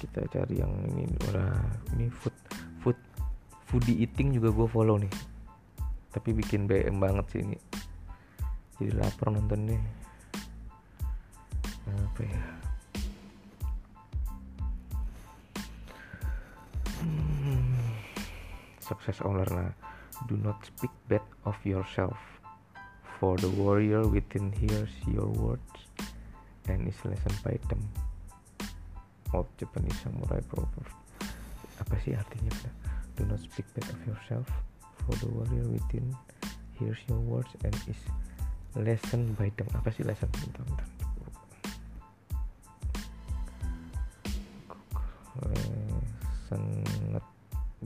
Kita 0.02 0.26
cari 0.28 0.60
yang 0.60 0.74
ini 0.90 1.06
udah 1.30 1.54
ini 1.94 2.10
food 2.10 2.36
food 2.82 2.98
foodie 3.70 4.02
eating 4.02 4.34
juga 4.34 4.50
gue 4.50 4.68
follow 4.68 4.98
nih. 4.98 5.14
Tapi 6.10 6.34
bikin 6.34 6.66
BM 6.66 6.98
banget 6.98 7.26
sih 7.30 7.42
ini. 7.46 7.58
Jadi 8.82 8.98
lapar 8.98 9.30
nontonnya 9.30 9.78
apa 12.20 12.28
ya? 12.28 12.44
Hmm, 17.00 17.96
sukses 18.84 19.24
owner 19.24 19.48
nah. 19.48 19.72
Do 20.28 20.36
not 20.36 20.60
speak 20.68 20.92
bad 21.08 21.24
of 21.48 21.56
yourself 21.64 22.20
for 23.24 23.40
the 23.40 23.48
warrior 23.56 24.04
within 24.04 24.52
hears 24.52 24.92
your 25.08 25.32
words 25.32 25.88
and 26.68 26.84
is 26.92 27.00
lesson 27.08 27.32
by 27.40 27.56
them. 27.72 27.80
Of 29.32 29.48
Japanese 29.56 29.96
samurai 30.04 30.44
proverb. 30.44 30.92
Apa 31.80 31.96
sih 32.04 32.20
artinya? 32.20 32.52
Do 33.16 33.24
not 33.32 33.40
speak 33.40 33.64
bad 33.72 33.88
of 33.88 34.00
yourself 34.04 34.52
for 35.08 35.16
the 35.24 35.32
warrior 35.32 35.72
within 35.72 36.12
hears 36.76 37.00
your 37.08 37.24
words 37.24 37.56
and 37.64 37.72
is 37.88 38.02
lesson 38.76 39.32
by 39.40 39.56
them. 39.56 39.72
Apa 39.72 39.96
sih 39.96 40.04
lesson? 40.04 40.28
Bentar, 40.36 40.68
bentar. 40.68 40.99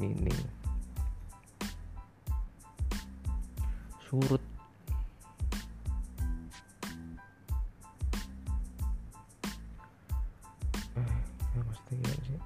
Meaning 0.04 0.36
surut. 4.04 4.44
Eh 11.94 12.00
ya 12.04 12.16
sih. 12.28 12.40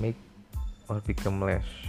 Make 0.00 0.16
or 0.88 1.04
become 1.04 1.44
less 1.44 1.83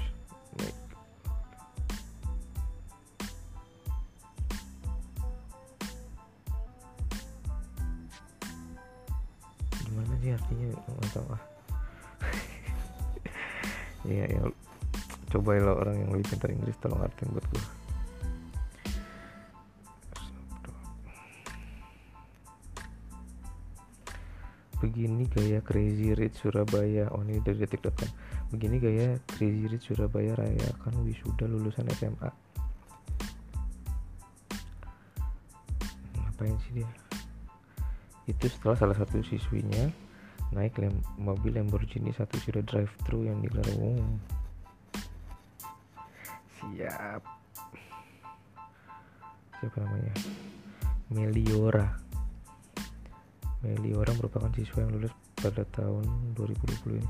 sih 10.25 10.33
artinya 10.33 10.73
tahu 11.13 11.27
ah. 11.37 11.43
Ya 14.09 14.25
ya 14.25 14.41
cobain 15.29 15.61
lo 15.61 15.77
orang 15.77 16.01
yang 16.01 16.09
lebih 16.17 16.33
pintar 16.33 16.49
Inggris 16.49 16.73
tolong 16.81 16.97
artiin 17.05 17.29
buat 17.29 17.45
gue 17.53 17.65
begini 24.85 25.25
gaya 25.33 25.65
Crazy 25.65 26.13
Rich 26.13 26.45
Surabaya. 26.45 27.09
Oh 27.09 27.25
ini 27.25 27.41
dari 27.41 27.57
detik.com 27.57 28.05
begini 28.53 28.77
gaya 28.77 29.17
Crazy 29.25 29.65
Rich 29.65 29.89
Surabaya 29.93 30.37
rayakan 30.37 31.05
wisuda 31.05 31.49
lulusan 31.49 31.89
SMA 31.93 32.29
ngapain 36.21 36.57
sih 36.65 36.81
dia? 36.81 36.89
Itu 38.29 38.45
setelah 38.45 38.77
salah 38.77 38.97
satu 38.97 39.25
siswinya 39.25 40.04
naik 40.53 40.77
lem 40.77 41.01
mobil 41.17 41.55
Lamborghini 41.57 42.13
satu 42.13 42.37
sudah 42.41 42.61
drive 42.61 42.91
thru 43.07 43.25
yang 43.25 43.41
digelar 43.41 43.65
umum 43.79 44.19
siap. 46.73 47.21
Siapa 49.61 49.77
namanya? 49.81 50.13
Meliora. 51.13 51.87
Meliora 53.61 54.11
merupakan 54.17 54.49
siswa 54.53 54.85
yang 54.85 54.93
lulus 54.97 55.13
pada 55.37 55.65
tahun 55.73 56.05
2020 56.37 57.01
ini. 57.01 57.09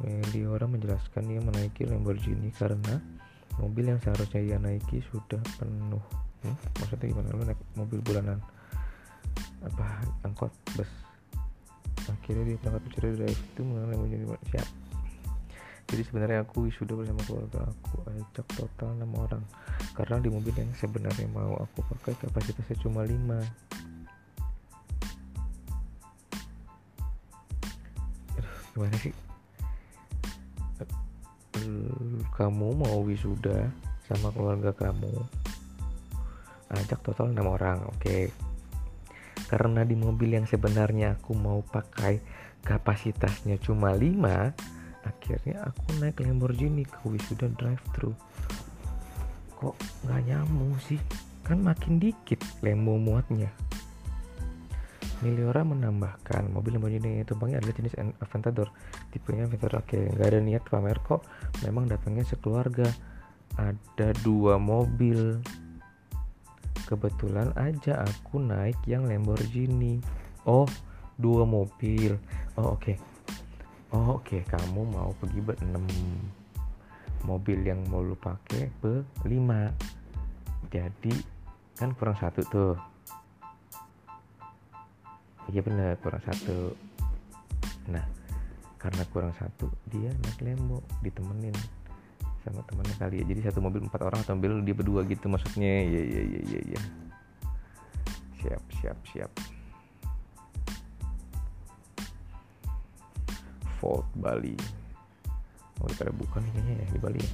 Meliora 0.00 0.64
menjelaskan 0.64 1.28
dia 1.28 1.40
menaiki 1.42 1.84
Lamborghini 1.86 2.50
karena 2.56 2.98
mobil 3.60 3.92
yang 3.92 4.00
seharusnya 4.00 4.40
ia 4.40 4.58
naiki 4.58 5.04
sudah 5.12 5.40
penuh. 5.60 6.02
Hmm? 6.40 6.56
maksudnya 6.80 7.12
gimana? 7.12 7.36
Lu 7.36 7.44
naik 7.44 7.60
mobil 7.76 8.00
bulanan? 8.00 8.40
Apa? 9.60 10.00
Angkot? 10.24 10.52
Bus 10.72 10.88
akhirnya 12.08 12.44
dia 12.48 12.56
berangkat 12.62 12.82
mencari 12.88 13.08
drive 13.18 13.40
itu 13.40 13.60
mengenai 13.60 13.92
Lamborghini 13.92 14.26
siap 14.48 14.68
jadi 15.90 16.06
sebenarnya 16.06 16.46
aku 16.46 16.70
sudah 16.70 16.94
bersama 16.94 17.18
keluarga 17.26 17.66
aku 17.66 17.98
ajak 18.06 18.46
total 18.54 18.94
6 18.94 19.10
orang. 19.10 19.42
Karena 19.98 20.22
di 20.22 20.30
mobil 20.30 20.54
yang 20.54 20.70
sebenarnya 20.78 21.26
mau 21.34 21.58
aku 21.58 21.82
pakai 21.82 22.14
kapasitasnya 22.14 22.78
cuma 22.78 23.02
5 23.02 23.10
gimana 28.70 28.96
sih? 29.02 29.10
Kamu 32.38 32.68
mau 32.78 33.02
wisuda 33.02 33.66
sama 34.06 34.30
keluarga 34.30 34.70
kamu 34.70 35.10
ajak 36.70 37.02
total 37.02 37.34
6 37.34 37.42
orang 37.42 37.82
oke. 37.82 37.98
okay. 37.98 38.30
Karena 39.50 39.82
di 39.82 39.98
mobil 39.98 40.38
yang 40.38 40.46
sebenarnya 40.46 41.18
aku 41.18 41.34
mau 41.34 41.58
pakai 41.66 42.22
kapasitasnya 42.62 43.58
cuma 43.58 43.90
5 43.90 44.06
akhirnya 45.00 45.66
aku 45.66 45.98
naik 45.98 46.22
Lamborghini 46.22 46.86
ke 46.86 47.02
wisuda 47.10 47.50
drive 47.58 47.82
thru 47.90 48.14
kok 49.60 49.76
nggak 50.08 50.20
nyambung 50.24 50.72
sih? 50.80 50.96
Kan 51.44 51.60
makin 51.60 52.00
dikit 52.00 52.40
Lambo 52.64 52.96
muatnya. 52.96 53.52
Miliora 55.20 55.60
menambahkan 55.60 56.48
mobil 56.48 56.80
Lamborghini 56.80 57.20
yang 57.20 57.28
tumpangnya 57.28 57.60
adalah 57.60 57.76
jenis 57.76 57.94
Aventador. 58.24 58.72
Tipenya 59.12 59.44
Aventador 59.44 59.84
oke 59.84 60.00
nggak 60.16 60.28
ada 60.32 60.40
niat 60.40 60.64
pamer 60.64 60.96
kok. 61.04 61.28
Memang 61.60 61.92
datangnya 61.92 62.24
sekeluarga. 62.24 62.88
Ada 63.60 64.16
dua 64.24 64.56
mobil 64.56 65.44
kebetulan 66.90 67.54
aja 67.54 68.02
aku 68.02 68.42
naik 68.42 68.74
yang 68.90 69.06
Lamborghini. 69.06 70.02
Oh 70.42 70.66
dua 71.14 71.46
mobil. 71.46 72.18
Oh 72.58 72.74
oke. 72.74 72.82
Okay. 72.82 72.96
oh 73.94 74.18
oke 74.18 74.26
okay. 74.26 74.42
kamu 74.42 74.82
mau 74.90 75.14
pergi 75.22 75.38
berenam 75.38 75.86
mobil 77.22 77.62
yang 77.62 77.78
mau 77.86 78.02
lu 78.02 78.18
pakai 78.18 78.66
berlima. 78.82 79.70
Jadi 80.66 81.14
kan 81.78 81.94
kurang 81.94 82.18
satu 82.18 82.42
tuh. 82.50 82.74
Iya 85.46 85.62
bener 85.62 85.94
kurang 86.02 86.26
satu. 86.26 86.74
Nah 87.86 88.02
karena 88.82 89.06
kurang 89.14 89.34
satu 89.38 89.70
dia 89.86 90.10
naik 90.10 90.42
lembo 90.42 90.82
ditemenin 91.04 91.54
sama 92.40 92.64
temannya 92.64 92.96
kali 92.96 93.20
ya. 93.20 93.24
Jadi 93.28 93.40
satu 93.44 93.60
mobil 93.60 93.84
empat 93.84 94.00
orang 94.04 94.20
atau 94.24 94.36
mobil 94.36 94.64
dia 94.64 94.76
berdua 94.76 95.04
gitu 95.04 95.28
maksudnya. 95.28 95.84
Ya 95.84 96.02
ya 96.02 96.22
ya 96.24 96.40
ya 96.44 96.60
ya 96.76 96.80
siap 98.40 98.62
siap 98.80 98.98
siap. 99.12 99.32
Fort 103.80 104.08
Bali. 104.16 104.56
Oh 105.80 105.88
pada 105.96 106.12
bukan 106.12 106.44
kayaknya 106.52 106.84
ya 106.84 106.86
di 106.92 107.00
Bali 107.00 107.20
ya. 107.20 107.32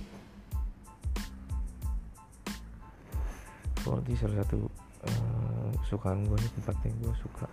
Di 3.87 4.19
salah 4.19 4.43
satu 4.43 4.67
uh, 5.07 5.71
kesukaan 5.83 6.27
gue 6.27 6.35
nih 6.35 6.51
tempatnya 6.59 6.91
gue 7.07 7.15
suka 7.23 7.47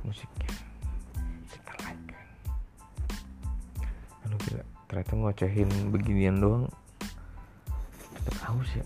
musiknya 0.00 0.48
ternyata 4.96 5.12
ngocehin 5.12 5.68
beginian 5.92 6.40
doang. 6.40 6.64
Tetap 8.16 8.48
haus 8.48 8.70
ya. 8.72 8.80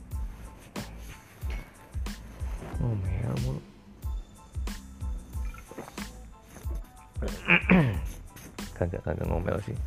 Ngomel 2.82 3.30
mulu. 3.46 3.62
Kagak 8.74 9.06
kagak 9.06 9.22
ngomel 9.30 9.54
sih. 9.62 9.78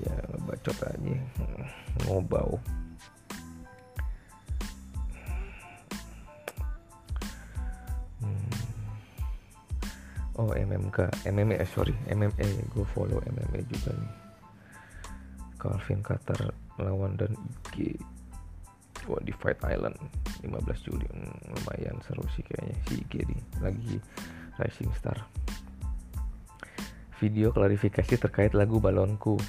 Ya 0.00 0.16
ngebacot 0.32 0.80
aja. 0.80 1.16
Ngobau. 2.08 2.56
Oh 10.40 10.56
MMK 10.56 11.28
MMA 11.28 11.68
sorry. 11.68 11.92
MMA 12.08 12.48
gue 12.72 12.86
follow 12.96 13.20
MMA 13.28 13.60
juga 13.68 13.92
nih 13.92 14.29
Calvin 15.60 16.00
Qatar 16.00 16.56
lawan 16.80 17.20
dan 17.20 17.36
IG 17.76 18.00
Wah 19.08 19.20
di 19.24 19.32
Fight 19.32 19.60
Island 19.64 19.96
15 20.44 20.84
Juli. 20.84 21.08
Hmm, 21.08 21.32
lumayan 21.56 21.96
seru 22.04 22.24
sih 22.36 22.44
kayaknya 22.44 22.76
si 22.84 23.00
IG 23.00 23.12
nih 23.24 23.40
lagi 23.64 23.96
Rising 24.60 24.92
Star. 24.92 25.16
Video 27.20 27.52
klarifikasi 27.52 28.16
terkait 28.16 28.52
lagu 28.56 28.80
balonku. 28.80 29.40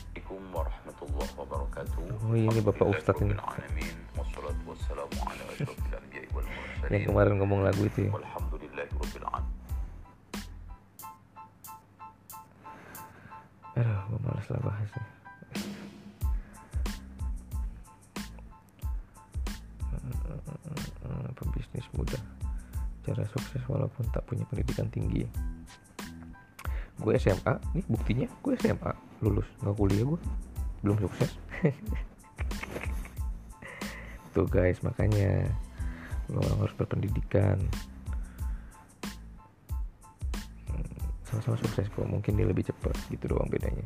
Oh 2.28 2.36
ini 2.36 2.60
bapak 2.64 2.88
ustadz 2.88 3.24
ini. 3.24 3.36
Yang 6.92 7.04
kemarin 7.12 7.40
ngomong 7.40 7.64
lagu 7.64 7.88
itu 7.88 8.08
ya 8.08 8.12
gue 27.02 27.14
SMA 27.18 27.54
nih 27.74 27.86
buktinya 27.90 28.28
gue 28.46 28.54
SMA 28.62 28.94
lulus 29.26 29.50
nggak 29.66 29.76
kuliah 29.76 30.06
gue 30.06 30.22
belum 30.82 30.98
sukses. 30.98 31.32
Tuh 34.34 34.48
guys 34.50 34.82
makanya 34.82 35.46
lo 36.32 36.42
harus 36.42 36.74
berpendidikan. 36.74 37.62
Hmm, 40.72 40.98
sama-sama 41.28 41.58
sukses 41.62 41.86
kok. 41.92 42.08
Mungkin 42.08 42.34
dia 42.34 42.48
lebih 42.50 42.66
cepat 42.66 42.98
gitu 43.14 43.30
doang 43.30 43.46
bedanya. 43.52 43.86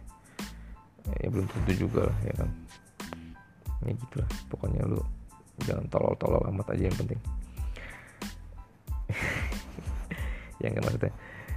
Ya 1.20 1.28
belum 1.28 1.52
tentu 1.52 1.88
juga 1.88 2.08
lah 2.08 2.18
ya 2.24 2.34
kan? 2.40 2.50
Ya 3.84 3.92
gitulah. 3.92 4.30
Pokoknya 4.48 4.88
lu 4.88 5.02
jangan 5.68 5.84
tolol-tolol 5.92 6.48
amat 6.56 6.72
aja 6.76 6.88
yang 6.88 6.98
penting. 6.98 7.20
Ya 10.64 10.72
nggak 10.72 10.88
maksudnya 10.88 11.12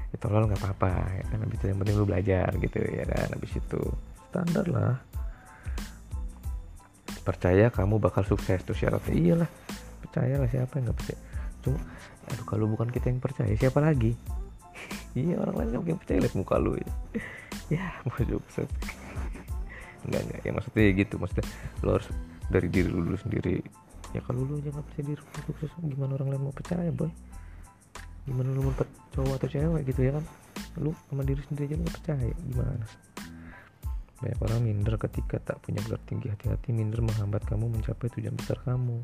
ya 0.09 0.16
tolol 0.16 0.49
nggak 0.49 0.61
apa-apa 0.64 1.21
ya 1.21 1.25
kan 1.29 1.38
habis 1.44 1.57
itu 1.61 1.66
yang 1.68 1.79
penting 1.85 1.97
lu 2.01 2.07
belajar 2.09 2.49
gitu 2.57 2.79
ya 2.81 3.05
kan 3.05 3.29
habis 3.33 3.53
itu. 3.53 3.83
Standar 4.29 4.66
lah. 4.68 4.97
Percaya 7.25 7.68
kamu 7.68 8.01
bakal 8.01 8.25
sukses 8.25 8.64
tuh 8.64 8.73
syaratnya. 8.73 9.12
Iyalah 9.12 9.51
percaya 10.01 10.35
lah 10.40 10.49
siapa 10.49 10.81
yang 10.81 10.85
nggak 10.88 10.99
percaya? 10.99 11.21
Cuma 11.61 11.81
aduh 12.29 12.44
kalau 12.44 12.66
bukan 12.68 12.88
kita 12.88 13.12
yang 13.12 13.21
percaya 13.21 13.53
siapa 13.57 13.81
lagi? 13.81 14.16
Iya 15.18 15.40
orang 15.42 15.57
lain 15.59 15.68
nggak 15.75 15.81
mungkin 15.83 15.99
percaya 16.01 16.18
lihat 16.25 16.35
muka 16.37 16.57
lu. 16.57 16.73
Ya 17.68 17.85
ya 17.85 18.01
mau 18.09 18.16
sukses 18.16 18.64
enggak 20.09 20.25
enggak 20.25 20.40
ya 20.40 20.51
maksudnya 20.57 20.83
ya 20.88 20.92
gitu 21.05 21.14
maksudnya 21.21 21.44
lo 21.85 22.01
harus 22.01 22.09
dari 22.49 22.68
diri 22.73 22.88
lu 22.88 23.05
dulu 23.05 23.18
sendiri. 23.21 23.61
Ya 24.16 24.25
kalau 24.25 24.40
lu 24.49 24.57
aja 24.57 24.73
nggak 24.73 24.87
percaya 24.88 25.05
diri 25.05 25.21
lu 25.21 25.40
sukses 25.53 25.71
gimana 25.85 26.16
orang 26.16 26.29
lain 26.33 26.42
mau 26.49 26.55
percaya 26.57 26.88
boy 26.88 27.12
gimana 28.29 28.49
lu 28.53 28.69
mau 28.69 28.75
cowok 29.17 29.35
atau 29.41 29.49
cewek 29.49 29.83
gitu 29.88 30.01
ya 30.05 30.12
kan? 30.21 30.25
Lu 30.79 30.93
sama 31.09 31.25
diri 31.25 31.41
sendiri 31.49 31.73
aja 31.73 31.77
lu 31.81 31.88
percaya 31.88 32.31
gimana? 32.45 32.87
Banyak 34.19 34.38
orang 34.43 34.61
minder 34.67 34.95
ketika 34.99 35.38
tak 35.38 35.62
punya 35.62 35.79
gelar 35.87 36.03
tinggi 36.05 36.27
hati-hati. 36.27 36.75
Minder 36.75 37.01
menghambat 37.03 37.47
kamu 37.47 37.71
mencapai 37.71 38.11
tujuan 38.19 38.35
besar 38.35 38.59
kamu. 38.67 38.99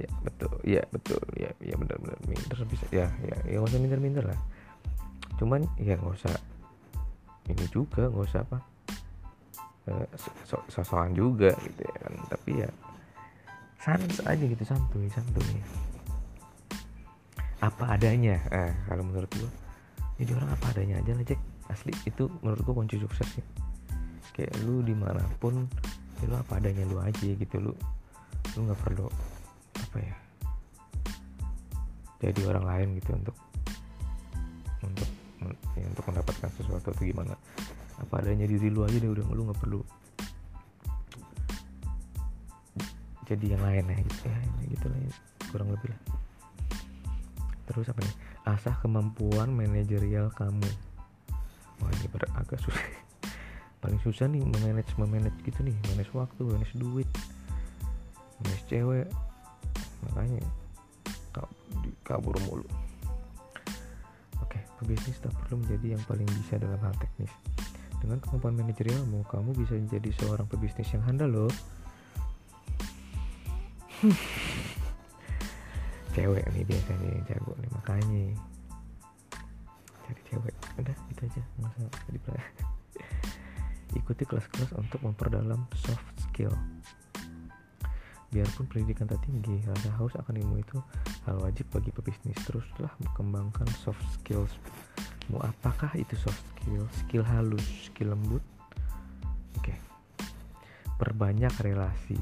Ya 0.00 0.08
betul. 0.24 0.54
Ya 0.64 0.82
betul. 0.88 1.20
Ya 1.36 1.52
ya 1.60 1.74
benar-benar 1.76 2.18
minder 2.24 2.58
bisa. 2.66 2.84
Ya 2.88 3.12
ya 3.20 3.36
ya 3.44 3.60
gak 3.60 3.68
usah 3.68 3.80
minder-minder 3.80 4.24
lah. 4.24 4.40
Cuman 5.36 5.68
ya 5.76 6.00
nggak 6.00 6.14
usah. 6.16 6.34
Ini 7.44 7.64
juga 7.68 8.08
nggak 8.08 8.24
usah 8.24 8.40
apa 8.40 8.58
eh, 9.84 10.08
sosokan 10.72 11.12
juga 11.12 11.52
gitu 11.60 11.80
ya 11.84 11.96
kan. 12.00 12.12
Tapi 12.32 12.50
ya 12.64 12.70
sans 13.84 14.16
aja 14.24 14.44
gitu. 14.44 14.64
Santuy 14.64 15.12
santuy 15.12 15.60
apa 17.64 17.84
adanya. 17.96 18.36
Eh, 18.52 18.72
kalau 18.88 19.02
menurut 19.06 19.30
gua 19.32 19.50
jadi 20.20 20.30
orang 20.38 20.50
apa 20.52 20.66
adanya 20.76 20.94
aja 21.02 21.10
lah 21.16 21.24
cek 21.26 21.40
asli 21.72 21.92
itu 22.06 22.24
menurut 22.44 22.62
gua 22.62 22.74
kunci 22.84 22.96
sukses 23.00 23.28
sih. 23.32 23.46
Kayak 24.36 24.52
lu 24.66 24.84
di 24.84 24.92
mana 24.92 25.22
pun 25.40 25.64
ya 26.20 26.28
lu 26.28 26.36
apa 26.36 26.60
adanya 26.60 26.84
lu 26.84 27.00
aja 27.00 27.24
gitu 27.24 27.56
lu 27.58 27.72
lu 28.54 28.58
nggak 28.68 28.80
perlu 28.84 29.08
apa 29.74 29.98
ya 29.98 30.16
jadi 32.22 32.40
orang 32.48 32.64
lain 32.64 32.88
gitu 32.96 33.10
untuk 33.12 33.36
untuk 34.80 35.08
ya, 35.76 35.84
untuk 35.88 36.04
mendapatkan 36.08 36.50
sesuatu 36.56 36.92
atau 36.92 37.04
gimana. 37.04 37.34
Apa 38.00 38.20
adanya 38.20 38.44
diri 38.44 38.68
lu 38.68 38.84
aja 38.84 38.96
deh 38.96 39.10
udah 39.10 39.24
lu 39.32 39.42
nggak 39.48 39.60
perlu 39.60 39.80
jadi 43.24 43.56
yang 43.56 43.62
lain 43.64 43.84
ya 43.88 43.98
gitu 44.04 44.20
ya 44.28 44.38
gitu 44.68 44.86
lah 44.92 44.98
ya. 45.00 45.10
kurang 45.48 45.68
lebih 45.72 45.88
lah 45.92 46.00
terus 47.66 47.88
apa 47.90 48.00
nih? 48.04 48.14
Asah 48.44 48.76
kemampuan 48.80 49.52
manajerial 49.52 50.32
kamu. 50.32 50.68
Wah 51.82 51.90
ini 51.90 52.06
agak 52.36 52.60
susah. 52.60 52.80
Paling 53.82 54.00
susah 54.00 54.28
nih 54.28 54.44
memanage 54.44 54.94
memanage 54.96 55.36
gitu 55.44 55.60
nih. 55.64 55.76
Manage 55.92 56.12
waktu 56.12 56.42
manage 56.44 56.74
duit 56.76 57.08
manage 58.40 58.64
cewek. 58.68 59.08
Makanya 60.08 60.44
kabur 62.04 62.36
mulu. 62.44 62.68
Oke 64.44 64.60
pebisnis 64.80 65.16
tak 65.18 65.32
perlu 65.44 65.64
menjadi 65.64 65.96
yang 65.96 66.02
paling 66.04 66.28
bisa 66.36 66.60
dalam 66.60 66.78
hal 66.84 66.94
teknis. 67.00 67.32
Dengan 68.04 68.20
kemampuan 68.20 68.60
manajerialmu 68.60 69.24
kamu 69.32 69.56
bisa 69.56 69.72
menjadi 69.72 70.12
seorang 70.20 70.44
pebisnis 70.44 70.92
yang 70.92 71.00
handal 71.08 71.32
loh 71.32 71.52
cewek 76.14 76.46
nih 76.54 76.64
biasanya 76.64 77.08
yang 77.10 77.24
jago 77.26 77.52
nih 77.58 77.70
makanya. 77.74 78.26
Cari 80.06 80.20
cewek. 80.30 80.54
Udah 80.78 80.96
gitu 81.10 81.20
aja. 81.26 81.42
Usah 81.60 81.88
jadi 82.08 82.18
ikuti 84.00 84.22
kelas-kelas 84.26 84.70
untuk 84.78 85.02
memperdalam 85.02 85.66
soft 85.74 86.06
skill. 86.30 86.54
Biarpun 88.34 88.66
pendidikan 88.66 89.06
tak 89.06 89.22
tinggi 89.22 89.62
rasa 89.62 89.94
haus 89.94 90.14
akan 90.18 90.34
ilmu 90.42 90.58
itu 90.58 90.78
hal 91.26 91.38
wajib 91.42 91.66
bagi 91.70 91.90
pebisnis. 91.90 92.38
Teruslah 92.46 92.90
mengembangkan 93.02 93.66
soft 93.82 94.02
skills. 94.18 94.50
Mau 95.30 95.42
apakah 95.42 95.90
itu 95.98 96.14
soft 96.18 96.42
skill? 96.54 96.86
Skill 97.06 97.22
halus 97.26 97.66
skill 97.90 98.14
lembut? 98.14 98.42
Oke. 99.58 99.70
Okay. 99.70 99.78
perbanyak 100.94 101.50
relasi 101.58 102.18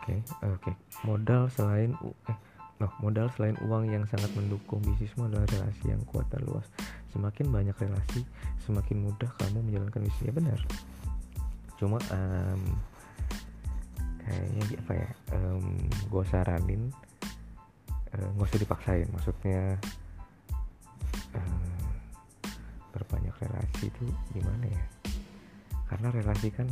oke 0.00 0.08
okay, 0.08 0.18
oke. 0.48 0.56
Okay. 0.64 0.74
modal 1.04 1.52
selain 1.52 1.92
eh 2.32 2.38
no, 2.80 2.88
modal 3.04 3.28
selain 3.36 3.54
uang 3.68 3.92
yang 3.92 4.08
sangat 4.08 4.32
mendukung 4.32 4.80
bisnismu 4.80 5.28
adalah 5.28 5.44
relasi 5.52 5.92
yang 5.92 6.00
kuat 6.08 6.24
dan 6.32 6.40
luas. 6.48 6.64
Semakin 7.12 7.52
banyak 7.52 7.76
relasi 7.76 8.24
semakin 8.64 9.04
mudah 9.04 9.28
kamu 9.36 9.60
menjalankan 9.60 10.00
bisnisnya 10.08 10.32
benar. 10.32 10.60
Cuma 11.76 12.00
um, 12.08 12.62
kayaknya 14.24 14.64
apa 14.80 14.92
ya 14.96 15.08
um, 15.36 15.76
gue 16.08 16.24
saranin 16.32 16.82
uh, 18.16 18.28
nggak 18.36 18.48
usah 18.48 18.60
dipaksain. 18.64 19.08
Maksudnya 19.12 19.76
um, 21.36 21.84
berbanyak 22.96 23.36
relasi 23.44 23.92
itu 23.92 24.04
gimana 24.32 24.64
ya? 24.64 24.84
Karena 25.92 26.08
relasi 26.08 26.48
kan 26.48 26.68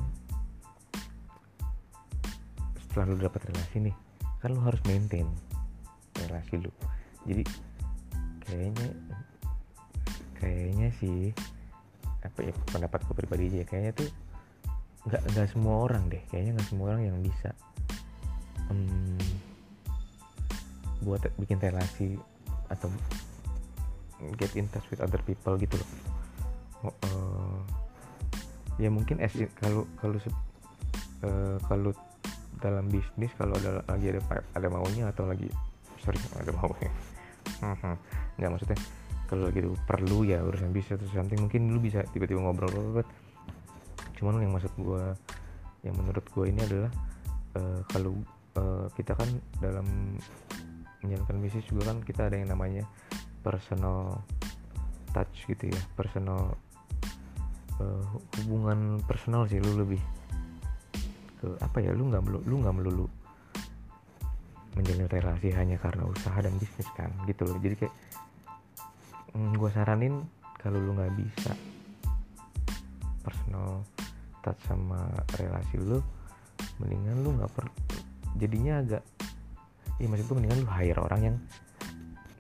setelah 2.89 3.07
lu 3.13 3.17
dapat 3.21 3.41
relasi 3.53 3.77
nih. 3.93 3.97
Kan 4.41 4.57
lu 4.57 4.61
harus 4.65 4.81
maintain 4.89 5.29
relasi 6.25 6.59
lu. 6.59 6.73
Jadi 7.29 7.45
kayaknya 8.49 8.89
kayaknya 10.39 10.89
sih 10.97 11.31
apa 12.25 12.43
ya 12.43 12.53
pendapatku 12.73 13.15
pribadi 13.15 13.53
aja 13.53 13.65
kayaknya 13.69 13.93
tuh 13.95 14.09
nggak 15.07 15.23
nggak 15.35 15.49
semua 15.53 15.75
orang 15.85 16.09
deh. 16.09 16.23
Kayaknya 16.33 16.59
nggak 16.59 16.69
semua 16.69 16.87
orang 16.97 17.03
yang 17.07 17.19
bisa 17.21 17.51
um, 18.73 19.17
buat 21.05 21.23
bikin 21.39 21.61
relasi 21.63 22.19
atau 22.69 22.91
get 24.37 24.51
in 24.59 24.67
touch 24.75 24.85
with 24.91 25.01
other 25.01 25.21
people 25.23 25.55
gitu 25.61 25.79
loh. 25.79 25.91
Uh, 26.89 27.59
ya 28.79 28.91
mungkin 28.91 29.19
kalau 29.59 29.87
kalau 29.99 30.19
uh, 31.27 31.59
kalau 31.67 31.91
dalam 32.59 32.87
bisnis 32.91 33.31
kalau 33.39 33.55
ada 33.59 33.83
lagi 33.87 34.07
ada 34.15 34.21
ada 34.55 34.69
maunya 34.71 35.11
atau 35.11 35.27
lagi 35.27 35.49
sorry 36.03 36.19
ada 36.43 36.53
maunya. 36.55 36.91
Nggak 38.39 38.51
maksudnya 38.55 38.79
kalau 39.29 39.53
lagi 39.53 39.61
perlu 39.85 40.25
ya 40.25 40.41
urusan 40.41 40.73
bisnis 40.73 40.97
atau 40.97 41.07
something 41.13 41.37
mungkin 41.37 41.69
lu 41.69 41.79
bisa 41.79 42.01
tiba-tiba 42.11 42.41
ngobrol 42.41 42.73
ngobrol 42.73 43.05
cuman 44.17 44.43
yang 44.43 44.51
maksud 44.57 44.73
gue 44.75 45.05
yang 45.87 45.95
menurut 45.95 46.25
gue 46.27 46.45
ini 46.51 46.61
adalah 46.65 46.91
uh, 47.55 47.81
kalau 47.93 48.19
uh, 48.59 48.91
kita 48.99 49.15
kan 49.15 49.29
dalam 49.63 50.19
menjalankan 51.05 51.39
bisnis 51.39 51.69
juga 51.71 51.95
kan 51.95 52.03
kita 52.03 52.27
ada 52.27 52.41
yang 52.41 52.51
namanya 52.51 52.83
personal 53.45 54.19
touch 55.15 55.47
gitu 55.47 55.71
ya 55.71 55.81
personal 55.95 56.59
uh, 57.79 58.05
hubungan 58.43 58.99
personal 59.07 59.47
sih 59.47 59.63
lu 59.63 59.79
lebih 59.79 60.03
ke 61.39 61.49
apa 61.63 61.79
ya 61.81 61.95
lu 61.95 62.11
nggak 62.11 62.23
lu 62.47 62.57
nggak 62.61 62.75
melulu 62.75 63.07
menjalin 64.77 65.11
relasi 65.11 65.51
hanya 65.51 65.75
karena 65.81 66.07
usaha 66.07 66.39
dan 66.39 66.55
bisnis 66.55 66.87
kan 66.95 67.11
gitu 67.27 67.43
loh. 67.49 67.59
Jadi 67.59 67.75
kayak 67.83 67.95
mm, 69.35 69.59
gue 69.59 69.71
saranin 69.75 70.23
kalau 70.59 70.79
lu 70.79 70.95
nggak 70.95 71.15
bisa 71.19 71.53
personal 73.23 73.83
touch 74.41 74.61
sama 74.65 75.11
relasi 75.37 75.77
lu 75.77 75.99
mendingan 76.81 77.21
lu 77.27 77.35
nggak 77.37 77.51
per 77.53 77.67
jadinya 78.39 78.81
agak 78.81 79.03
iya 79.99 80.07
maksud 80.07 80.31
gue 80.31 80.37
mendingan 80.39 80.63
lu 80.63 80.69
hire 80.71 81.01
orang 81.03 81.21
yang 81.21 81.37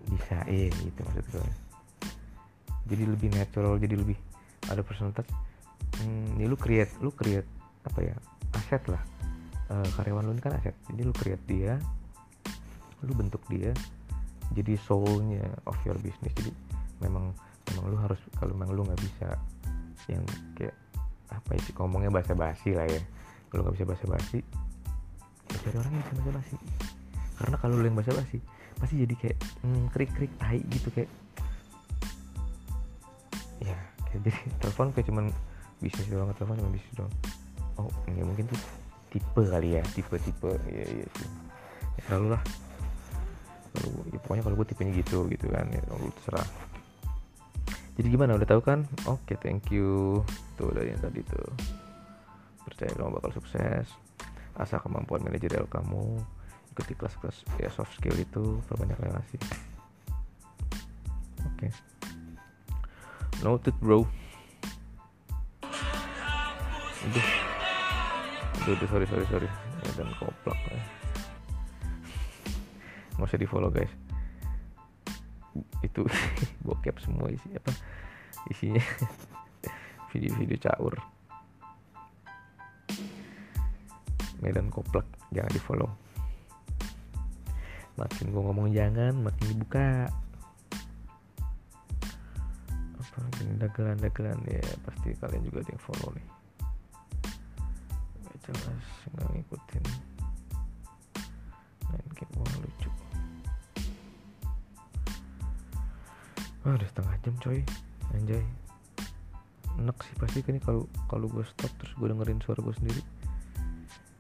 bisa 0.09 0.41
eh 0.49 0.73
gitu 0.73 1.01
maksud 1.05 1.25
gue 1.29 1.47
jadi 2.89 3.05
lebih 3.05 3.29
natural 3.37 3.77
jadi 3.77 3.95
lebih 3.99 4.17
ada 4.73 4.81
personal 4.81 5.13
touch 5.13 5.29
hmm, 6.01 6.41
ini 6.41 6.45
lu 6.49 6.57
create 6.57 6.93
lu 7.05 7.13
create 7.13 7.47
apa 7.85 8.01
ya 8.01 8.17
aset 8.57 8.83
lah. 8.89 9.03
Uh, 9.69 9.85
karyawan 10.01 10.25
lu 10.25 10.41
kan 10.41 10.57
aset. 10.57 10.75
Jadi 10.89 11.01
lu 11.05 11.13
create 11.13 11.45
dia 11.49 11.77
lu 12.99 13.15
bentuk 13.15 13.39
dia 13.47 13.71
jadi 14.57 14.75
soulnya 14.81 15.45
of 15.69 15.77
your 15.85 15.99
business. 16.01 16.33
Jadi 16.35 16.51
memang 17.05 17.31
memang 17.73 17.85
lu 17.93 17.97
harus 18.01 18.19
kalau 18.41 18.57
memang 18.57 18.75
lu 18.75 18.83
nggak 18.87 19.01
bisa 19.01 19.29
yang 20.09 20.25
kayak 20.57 20.75
apa 21.29 21.51
ya 21.53 21.61
sih 21.69 21.73
ngomongnya 21.77 22.11
bahasa 22.11 22.33
basi 22.33 22.73
lah 22.73 22.89
ya. 22.89 23.01
Kalau 23.53 23.65
nggak 23.65 23.77
bisa 23.77 23.87
bahasa 23.87 24.07
basi 24.09 24.41
ya 25.49 25.57
cari 25.65 25.77
orang 25.81 25.93
yang 25.97 26.05
bisa 26.05 26.15
bahasa 26.21 26.33
basi 26.37 26.57
karena 27.41 27.57
kalau 27.57 27.75
lu 27.81 27.85
yang 27.89 27.97
bahasa 27.97 28.13
basi 28.13 28.39
pasti 28.77 28.95
jadi 29.01 29.15
kayak 29.17 29.39
hmm, 29.65 29.85
krik 29.95 30.11
krik 30.17 30.33
tai 30.41 30.61
gitu 30.69 30.89
kayak. 30.93 31.11
Ya 33.63 33.79
kayak 34.09 34.21
jadi 34.27 34.41
telepon 34.65 34.89
kayak 34.97 35.07
cuman 35.09 35.25
bisnis 35.79 36.09
doang 36.11 36.35
telepon 36.35 36.59
cuma 36.59 36.71
bisnis 36.75 36.95
doang 36.99 37.13
oh 37.79 37.91
ini 38.11 38.23
mungkin 38.27 38.51
tuh 38.51 38.61
tipe 39.09 39.43
kali 39.47 39.79
ya 39.79 39.83
tipe 39.95 40.17
tipe 40.21 40.53
iya 40.69 40.85
iya 40.85 41.07
sih. 41.17 41.29
Ya, 41.99 42.01
selalu 42.11 42.37
lah. 42.37 42.43
Kalau 43.75 43.89
ya, 44.11 44.19
pokoknya 44.23 44.43
kalau 44.45 44.57
gue 44.59 44.67
tipenya 44.69 44.93
gitu 44.99 45.19
gitu 45.31 45.47
kan 45.49 45.67
ya 45.71 45.81
kalau 45.87 46.11
terserah. 46.21 46.49
Jadi 47.99 48.07
gimana 48.15 48.39
udah 48.39 48.49
tahu 48.49 48.63
kan? 48.63 48.87
Oke 49.11 49.35
okay, 49.35 49.37
thank 49.43 49.71
you. 49.75 50.23
Tuh 50.55 50.71
dari 50.71 50.95
yang 50.95 51.03
tadi 51.03 51.23
tuh. 51.27 51.49
Percaya 52.67 52.93
kamu 52.95 53.19
bakal 53.19 53.31
sukses. 53.35 53.87
Asal 54.59 54.83
kemampuan 54.83 55.23
manajerial 55.23 55.67
kamu. 55.67 56.19
Ikuti 56.75 56.95
kelas-kelas 56.95 57.43
ya 57.59 57.71
soft 57.75 57.95
skill 57.99 58.15
itu 58.15 58.63
perbanyak 58.71 58.99
relasi 59.03 59.39
oke. 61.59 61.67
Okay. 61.67 61.71
noted 63.43 63.75
bro. 63.81 64.07
Aduh. 67.03 67.38
Aduh 68.69 68.85
sorry 68.85 69.09
sorry 69.09 69.25
sorry. 69.33 69.49
Ya, 69.81 69.91
dan 69.97 70.13
koplak 70.21 70.61
ya. 70.69 70.77
nggak 73.17 73.25
usah 73.33 73.41
di 73.41 73.49
follow 73.49 73.73
guys. 73.73 73.89
Itu 75.81 76.05
bokep 76.69 77.01
semua 77.01 77.33
isi 77.33 77.49
apa 77.57 77.73
isinya. 78.53 78.85
Video-video 80.13 80.61
caur. 80.69 81.01
Medan 84.45 84.69
koplak 84.69 85.09
jangan 85.33 85.53
di 85.57 85.63
follow 85.65 85.89
makin 87.99 88.31
gue 88.31 88.43
ngomong 88.47 88.71
jangan 88.71 89.11
makin 89.27 89.45
dibuka. 89.51 90.07
Apa 92.95 93.19
ini 93.43 93.59
dagelan-dagelan 93.59 94.39
ya 94.47 94.63
pasti 94.87 95.19
kalian 95.19 95.43
juga 95.43 95.67
ada 95.67 95.71
yang 95.75 95.83
follow 95.83 96.15
nih 96.15 96.38
jelas 98.49 98.87
nggak 99.13 99.29
ngikutin. 99.37 99.85
Main 101.93 102.09
game 102.17 102.35
wah 102.41 102.55
lucu. 102.65 102.91
Oh, 106.65 106.73
udah 106.73 106.89
setengah 106.89 107.15
jam 107.21 107.35
coy. 107.45 107.61
Anjay. 108.17 108.45
Enak 109.79 110.01
sih 110.01 110.15
pasti 110.17 110.41
kan 110.41 110.57
kalau 110.65 110.89
kalau 111.07 111.29
gue 111.29 111.45
stop 111.45 111.71
terus 111.77 111.93
gue 112.01 112.09
dengerin 112.09 112.41
suara 112.41 112.65
gue 112.65 112.75
sendiri. 112.81 113.03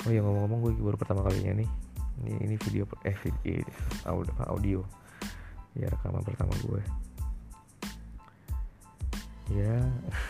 Oh 0.05 0.12
ya 0.12 0.21
ngomong-ngomong 0.21 0.61
gue 0.69 0.73
baru 0.85 1.01
pertama 1.01 1.25
kalinya 1.25 1.64
nih. 1.64 1.69
Ini 2.21 2.33
ini 2.45 2.55
video 2.61 2.85
eh 3.09 3.17
video 3.17 3.64
audio, 4.05 4.33
audio. 4.45 4.81
Ya 5.73 5.88
rekaman 5.88 6.21
pertama 6.21 6.53
gue 6.69 6.85
ya 9.49 9.81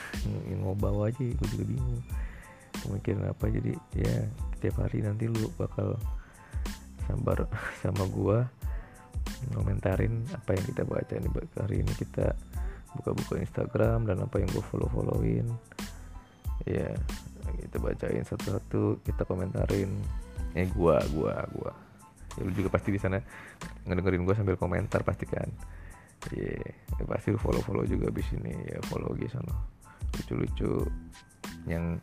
ngobau 0.63 1.03
aja 1.03 1.19
gue 1.19 1.49
juga 1.51 1.65
bingung 1.67 2.03
mikirin 2.87 3.27
apa. 3.27 3.51
Jadi 3.51 3.75
ya 3.99 4.15
setiap 4.55 4.87
hari 4.87 5.03
nanti 5.03 5.27
lu 5.27 5.51
bakal 5.59 5.99
sabar 7.11 7.51
sama 7.83 8.07
gue 8.07 8.39
komentarin 9.55 10.25
apa 10.35 10.57
yang 10.57 10.65
kita 10.67 10.83
baca 10.89 11.15
ini 11.15 11.29
hari 11.55 11.77
ini 11.85 11.93
kita 11.95 12.35
buka-buka 12.97 13.39
Instagram 13.39 14.09
dan 14.09 14.25
apa 14.25 14.41
yang 14.41 14.49
gue 14.51 14.65
follow 14.65 14.89
followin 14.91 15.47
ya 16.67 16.91
kita 17.57 17.77
bacain 17.81 18.25
satu-satu 18.25 19.05
kita 19.05 19.23
komentarin. 19.25 19.93
Eh 20.57 20.69
gua 20.73 21.01
gua 21.13 21.45
gua. 21.53 21.73
Ya 22.37 22.41
lu 22.45 22.53
juga 22.53 22.69
pasti 22.73 22.93
di 22.93 23.01
sana 23.01 23.21
ngedengerin 23.89 24.25
gua 24.25 24.37
sambil 24.37 24.57
komentar 24.61 25.05
pasti 25.05 25.25
kan. 25.29 25.49
Yeah, 26.35 26.75
ya 26.99 27.05
pasti 27.07 27.31
lu 27.33 27.39
follow 27.39 27.63
follow 27.63 27.87
juga 27.87 28.11
di 28.11 28.23
sini 28.27 28.53
ya 28.69 28.79
follow 28.91 29.15
gitu 29.17 29.39
sana. 29.39 29.55
Lucu-lucu 30.19 30.89
yang 31.69 32.01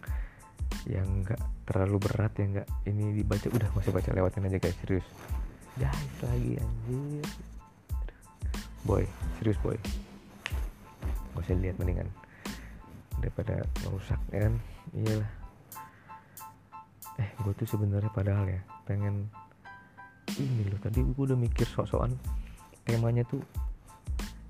yang 0.85 1.05
enggak 1.21 1.41
terlalu 1.65 1.97
berat 1.97 2.33
yang 2.37 2.53
enggak 2.53 2.69
ini 2.85 3.17
dibaca 3.17 3.47
udah 3.49 3.69
masih 3.73 3.91
baca 3.91 4.09
lewatin 4.13 4.45
aja 4.45 4.57
guys 4.61 4.77
serius. 4.85 5.07
Guys 5.75 6.15
lagi 6.21 6.61
anjir. 6.61 7.25
Boy 8.85 9.03
serius 9.37 9.57
boy. 9.65 9.77
Gak 11.35 11.41
usah 11.41 11.57
lihat 11.57 11.75
mendingan. 11.81 12.07
Daripada 13.17 13.65
merusak 13.83 14.21
ya 14.29 14.45
kan? 14.45 14.53
Iyalah. 14.93 15.31
Eh 17.17 17.29
gue 17.41 17.53
tuh 17.57 17.67
sebenarnya 17.67 18.11
padahal 18.13 18.45
ya 18.45 18.61
pengen 18.85 19.27
ini 20.37 20.69
loh. 20.69 20.79
Tadi 20.79 21.01
gue 21.01 21.23
udah 21.25 21.39
mikir 21.39 21.65
sok-sokan. 21.65 22.13
Temanya 22.85 23.25
tuh 23.25 23.41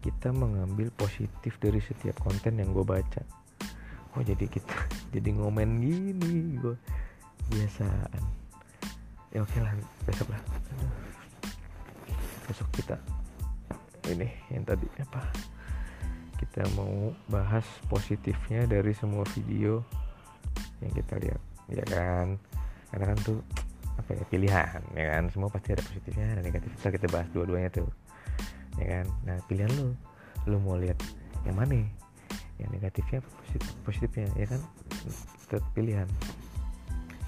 kita 0.03 0.29
mengambil 0.35 0.91
positif 0.93 1.57
dari 1.57 1.79
setiap 1.81 2.19
konten 2.21 2.59
yang 2.59 2.75
gue 2.75 2.85
baca 2.85 3.44
oh 4.15 4.23
jadi 4.23 4.45
kita 4.47 4.75
jadi 5.15 5.29
ngomen 5.35 5.83
gini? 5.83 6.59
Gue 6.59 6.75
biasaan. 7.51 8.23
Ya 9.35 9.43
oke 9.43 9.57
lah 9.59 9.75
besok 10.07 10.31
lah. 10.31 10.41
Besok 12.47 12.69
kita 12.75 12.95
ini 14.09 14.29
yang 14.53 14.63
tadi 14.65 14.85
apa? 15.01 15.21
Kita 16.35 16.67
mau 16.75 17.15
bahas 17.31 17.65
positifnya 17.87 18.67
dari 18.67 18.91
semua 18.93 19.23
video 19.33 19.81
yang 20.83 20.93
kita 20.93 21.17
lihat 21.19 21.41
ya 21.71 21.85
kan? 21.87 22.37
Karena 22.91 23.05
kan 23.11 23.17
tuh 23.23 23.39
apa 23.95 24.11
ya 24.13 24.23
pilihan 24.27 24.81
ya 24.93 25.05
kan? 25.15 25.23
Semua 25.33 25.49
pasti 25.49 25.73
ada 25.73 25.83
positifnya 25.83 26.37
dan 26.37 26.43
negatifnya 26.45 26.89
kita 26.93 27.07
bahas 27.09 27.27
dua-duanya 27.33 27.69
tuh 27.73 27.89
ya 28.77 28.99
kan? 28.99 29.05
Nah 29.25 29.37
pilihan 29.49 29.71
lu 29.73 29.95
lu 30.45 30.57
mau 30.61 30.77
lihat 30.77 30.99
yang 31.47 31.57
mana 31.57 31.81
yang 32.55 32.69
negatifnya 32.71 33.19
positif 33.21 33.69
positifnya 33.83 34.27
ya 34.39 34.47
kan? 34.47 34.61
Itu 35.45 35.57
pilihan. 35.75 36.07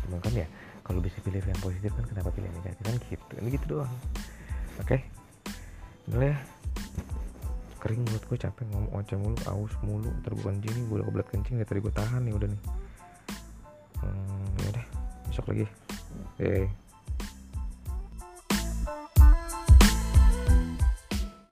Cuma 0.06 0.24
kan 0.24 0.34
ya 0.34 0.48
kalau 0.88 1.04
bisa 1.04 1.20
pilih 1.20 1.44
yang 1.44 1.60
positif 1.60 1.92
kan 1.92 2.06
kenapa 2.08 2.32
pilih 2.32 2.48
yang 2.48 2.58
negatif? 2.64 2.84
Kan 2.84 2.96
gitu 3.04 3.34
ini 3.44 3.50
gitu 3.56 3.66
doang. 3.68 3.94
Oke? 4.80 5.00
Okay? 6.08 6.32
ya? 6.32 6.38
Kering 7.78 8.02
mulut 8.08 8.24
gue 8.26 8.38
capek 8.40 8.66
ngomong 8.72 8.92
oceh 9.04 9.18
mulu 9.20 9.38
aus 9.46 9.74
mulu 9.84 10.10
ntar 10.24 10.34
gue 10.34 10.52
gue 10.64 10.96
udah 10.98 11.06
kebelat 11.12 11.28
kencing 11.30 11.56
ya 11.62 11.66
tadi 11.68 11.80
gue 11.84 11.94
tahan 11.94 12.22
nih 12.24 12.34
udah 12.34 12.48
nih. 12.50 12.62
Hmm, 14.02 14.48
ya 14.64 14.70
deh 14.80 14.86
besok 15.28 15.46
lagi. 15.52 15.66
Hey. 16.40 16.87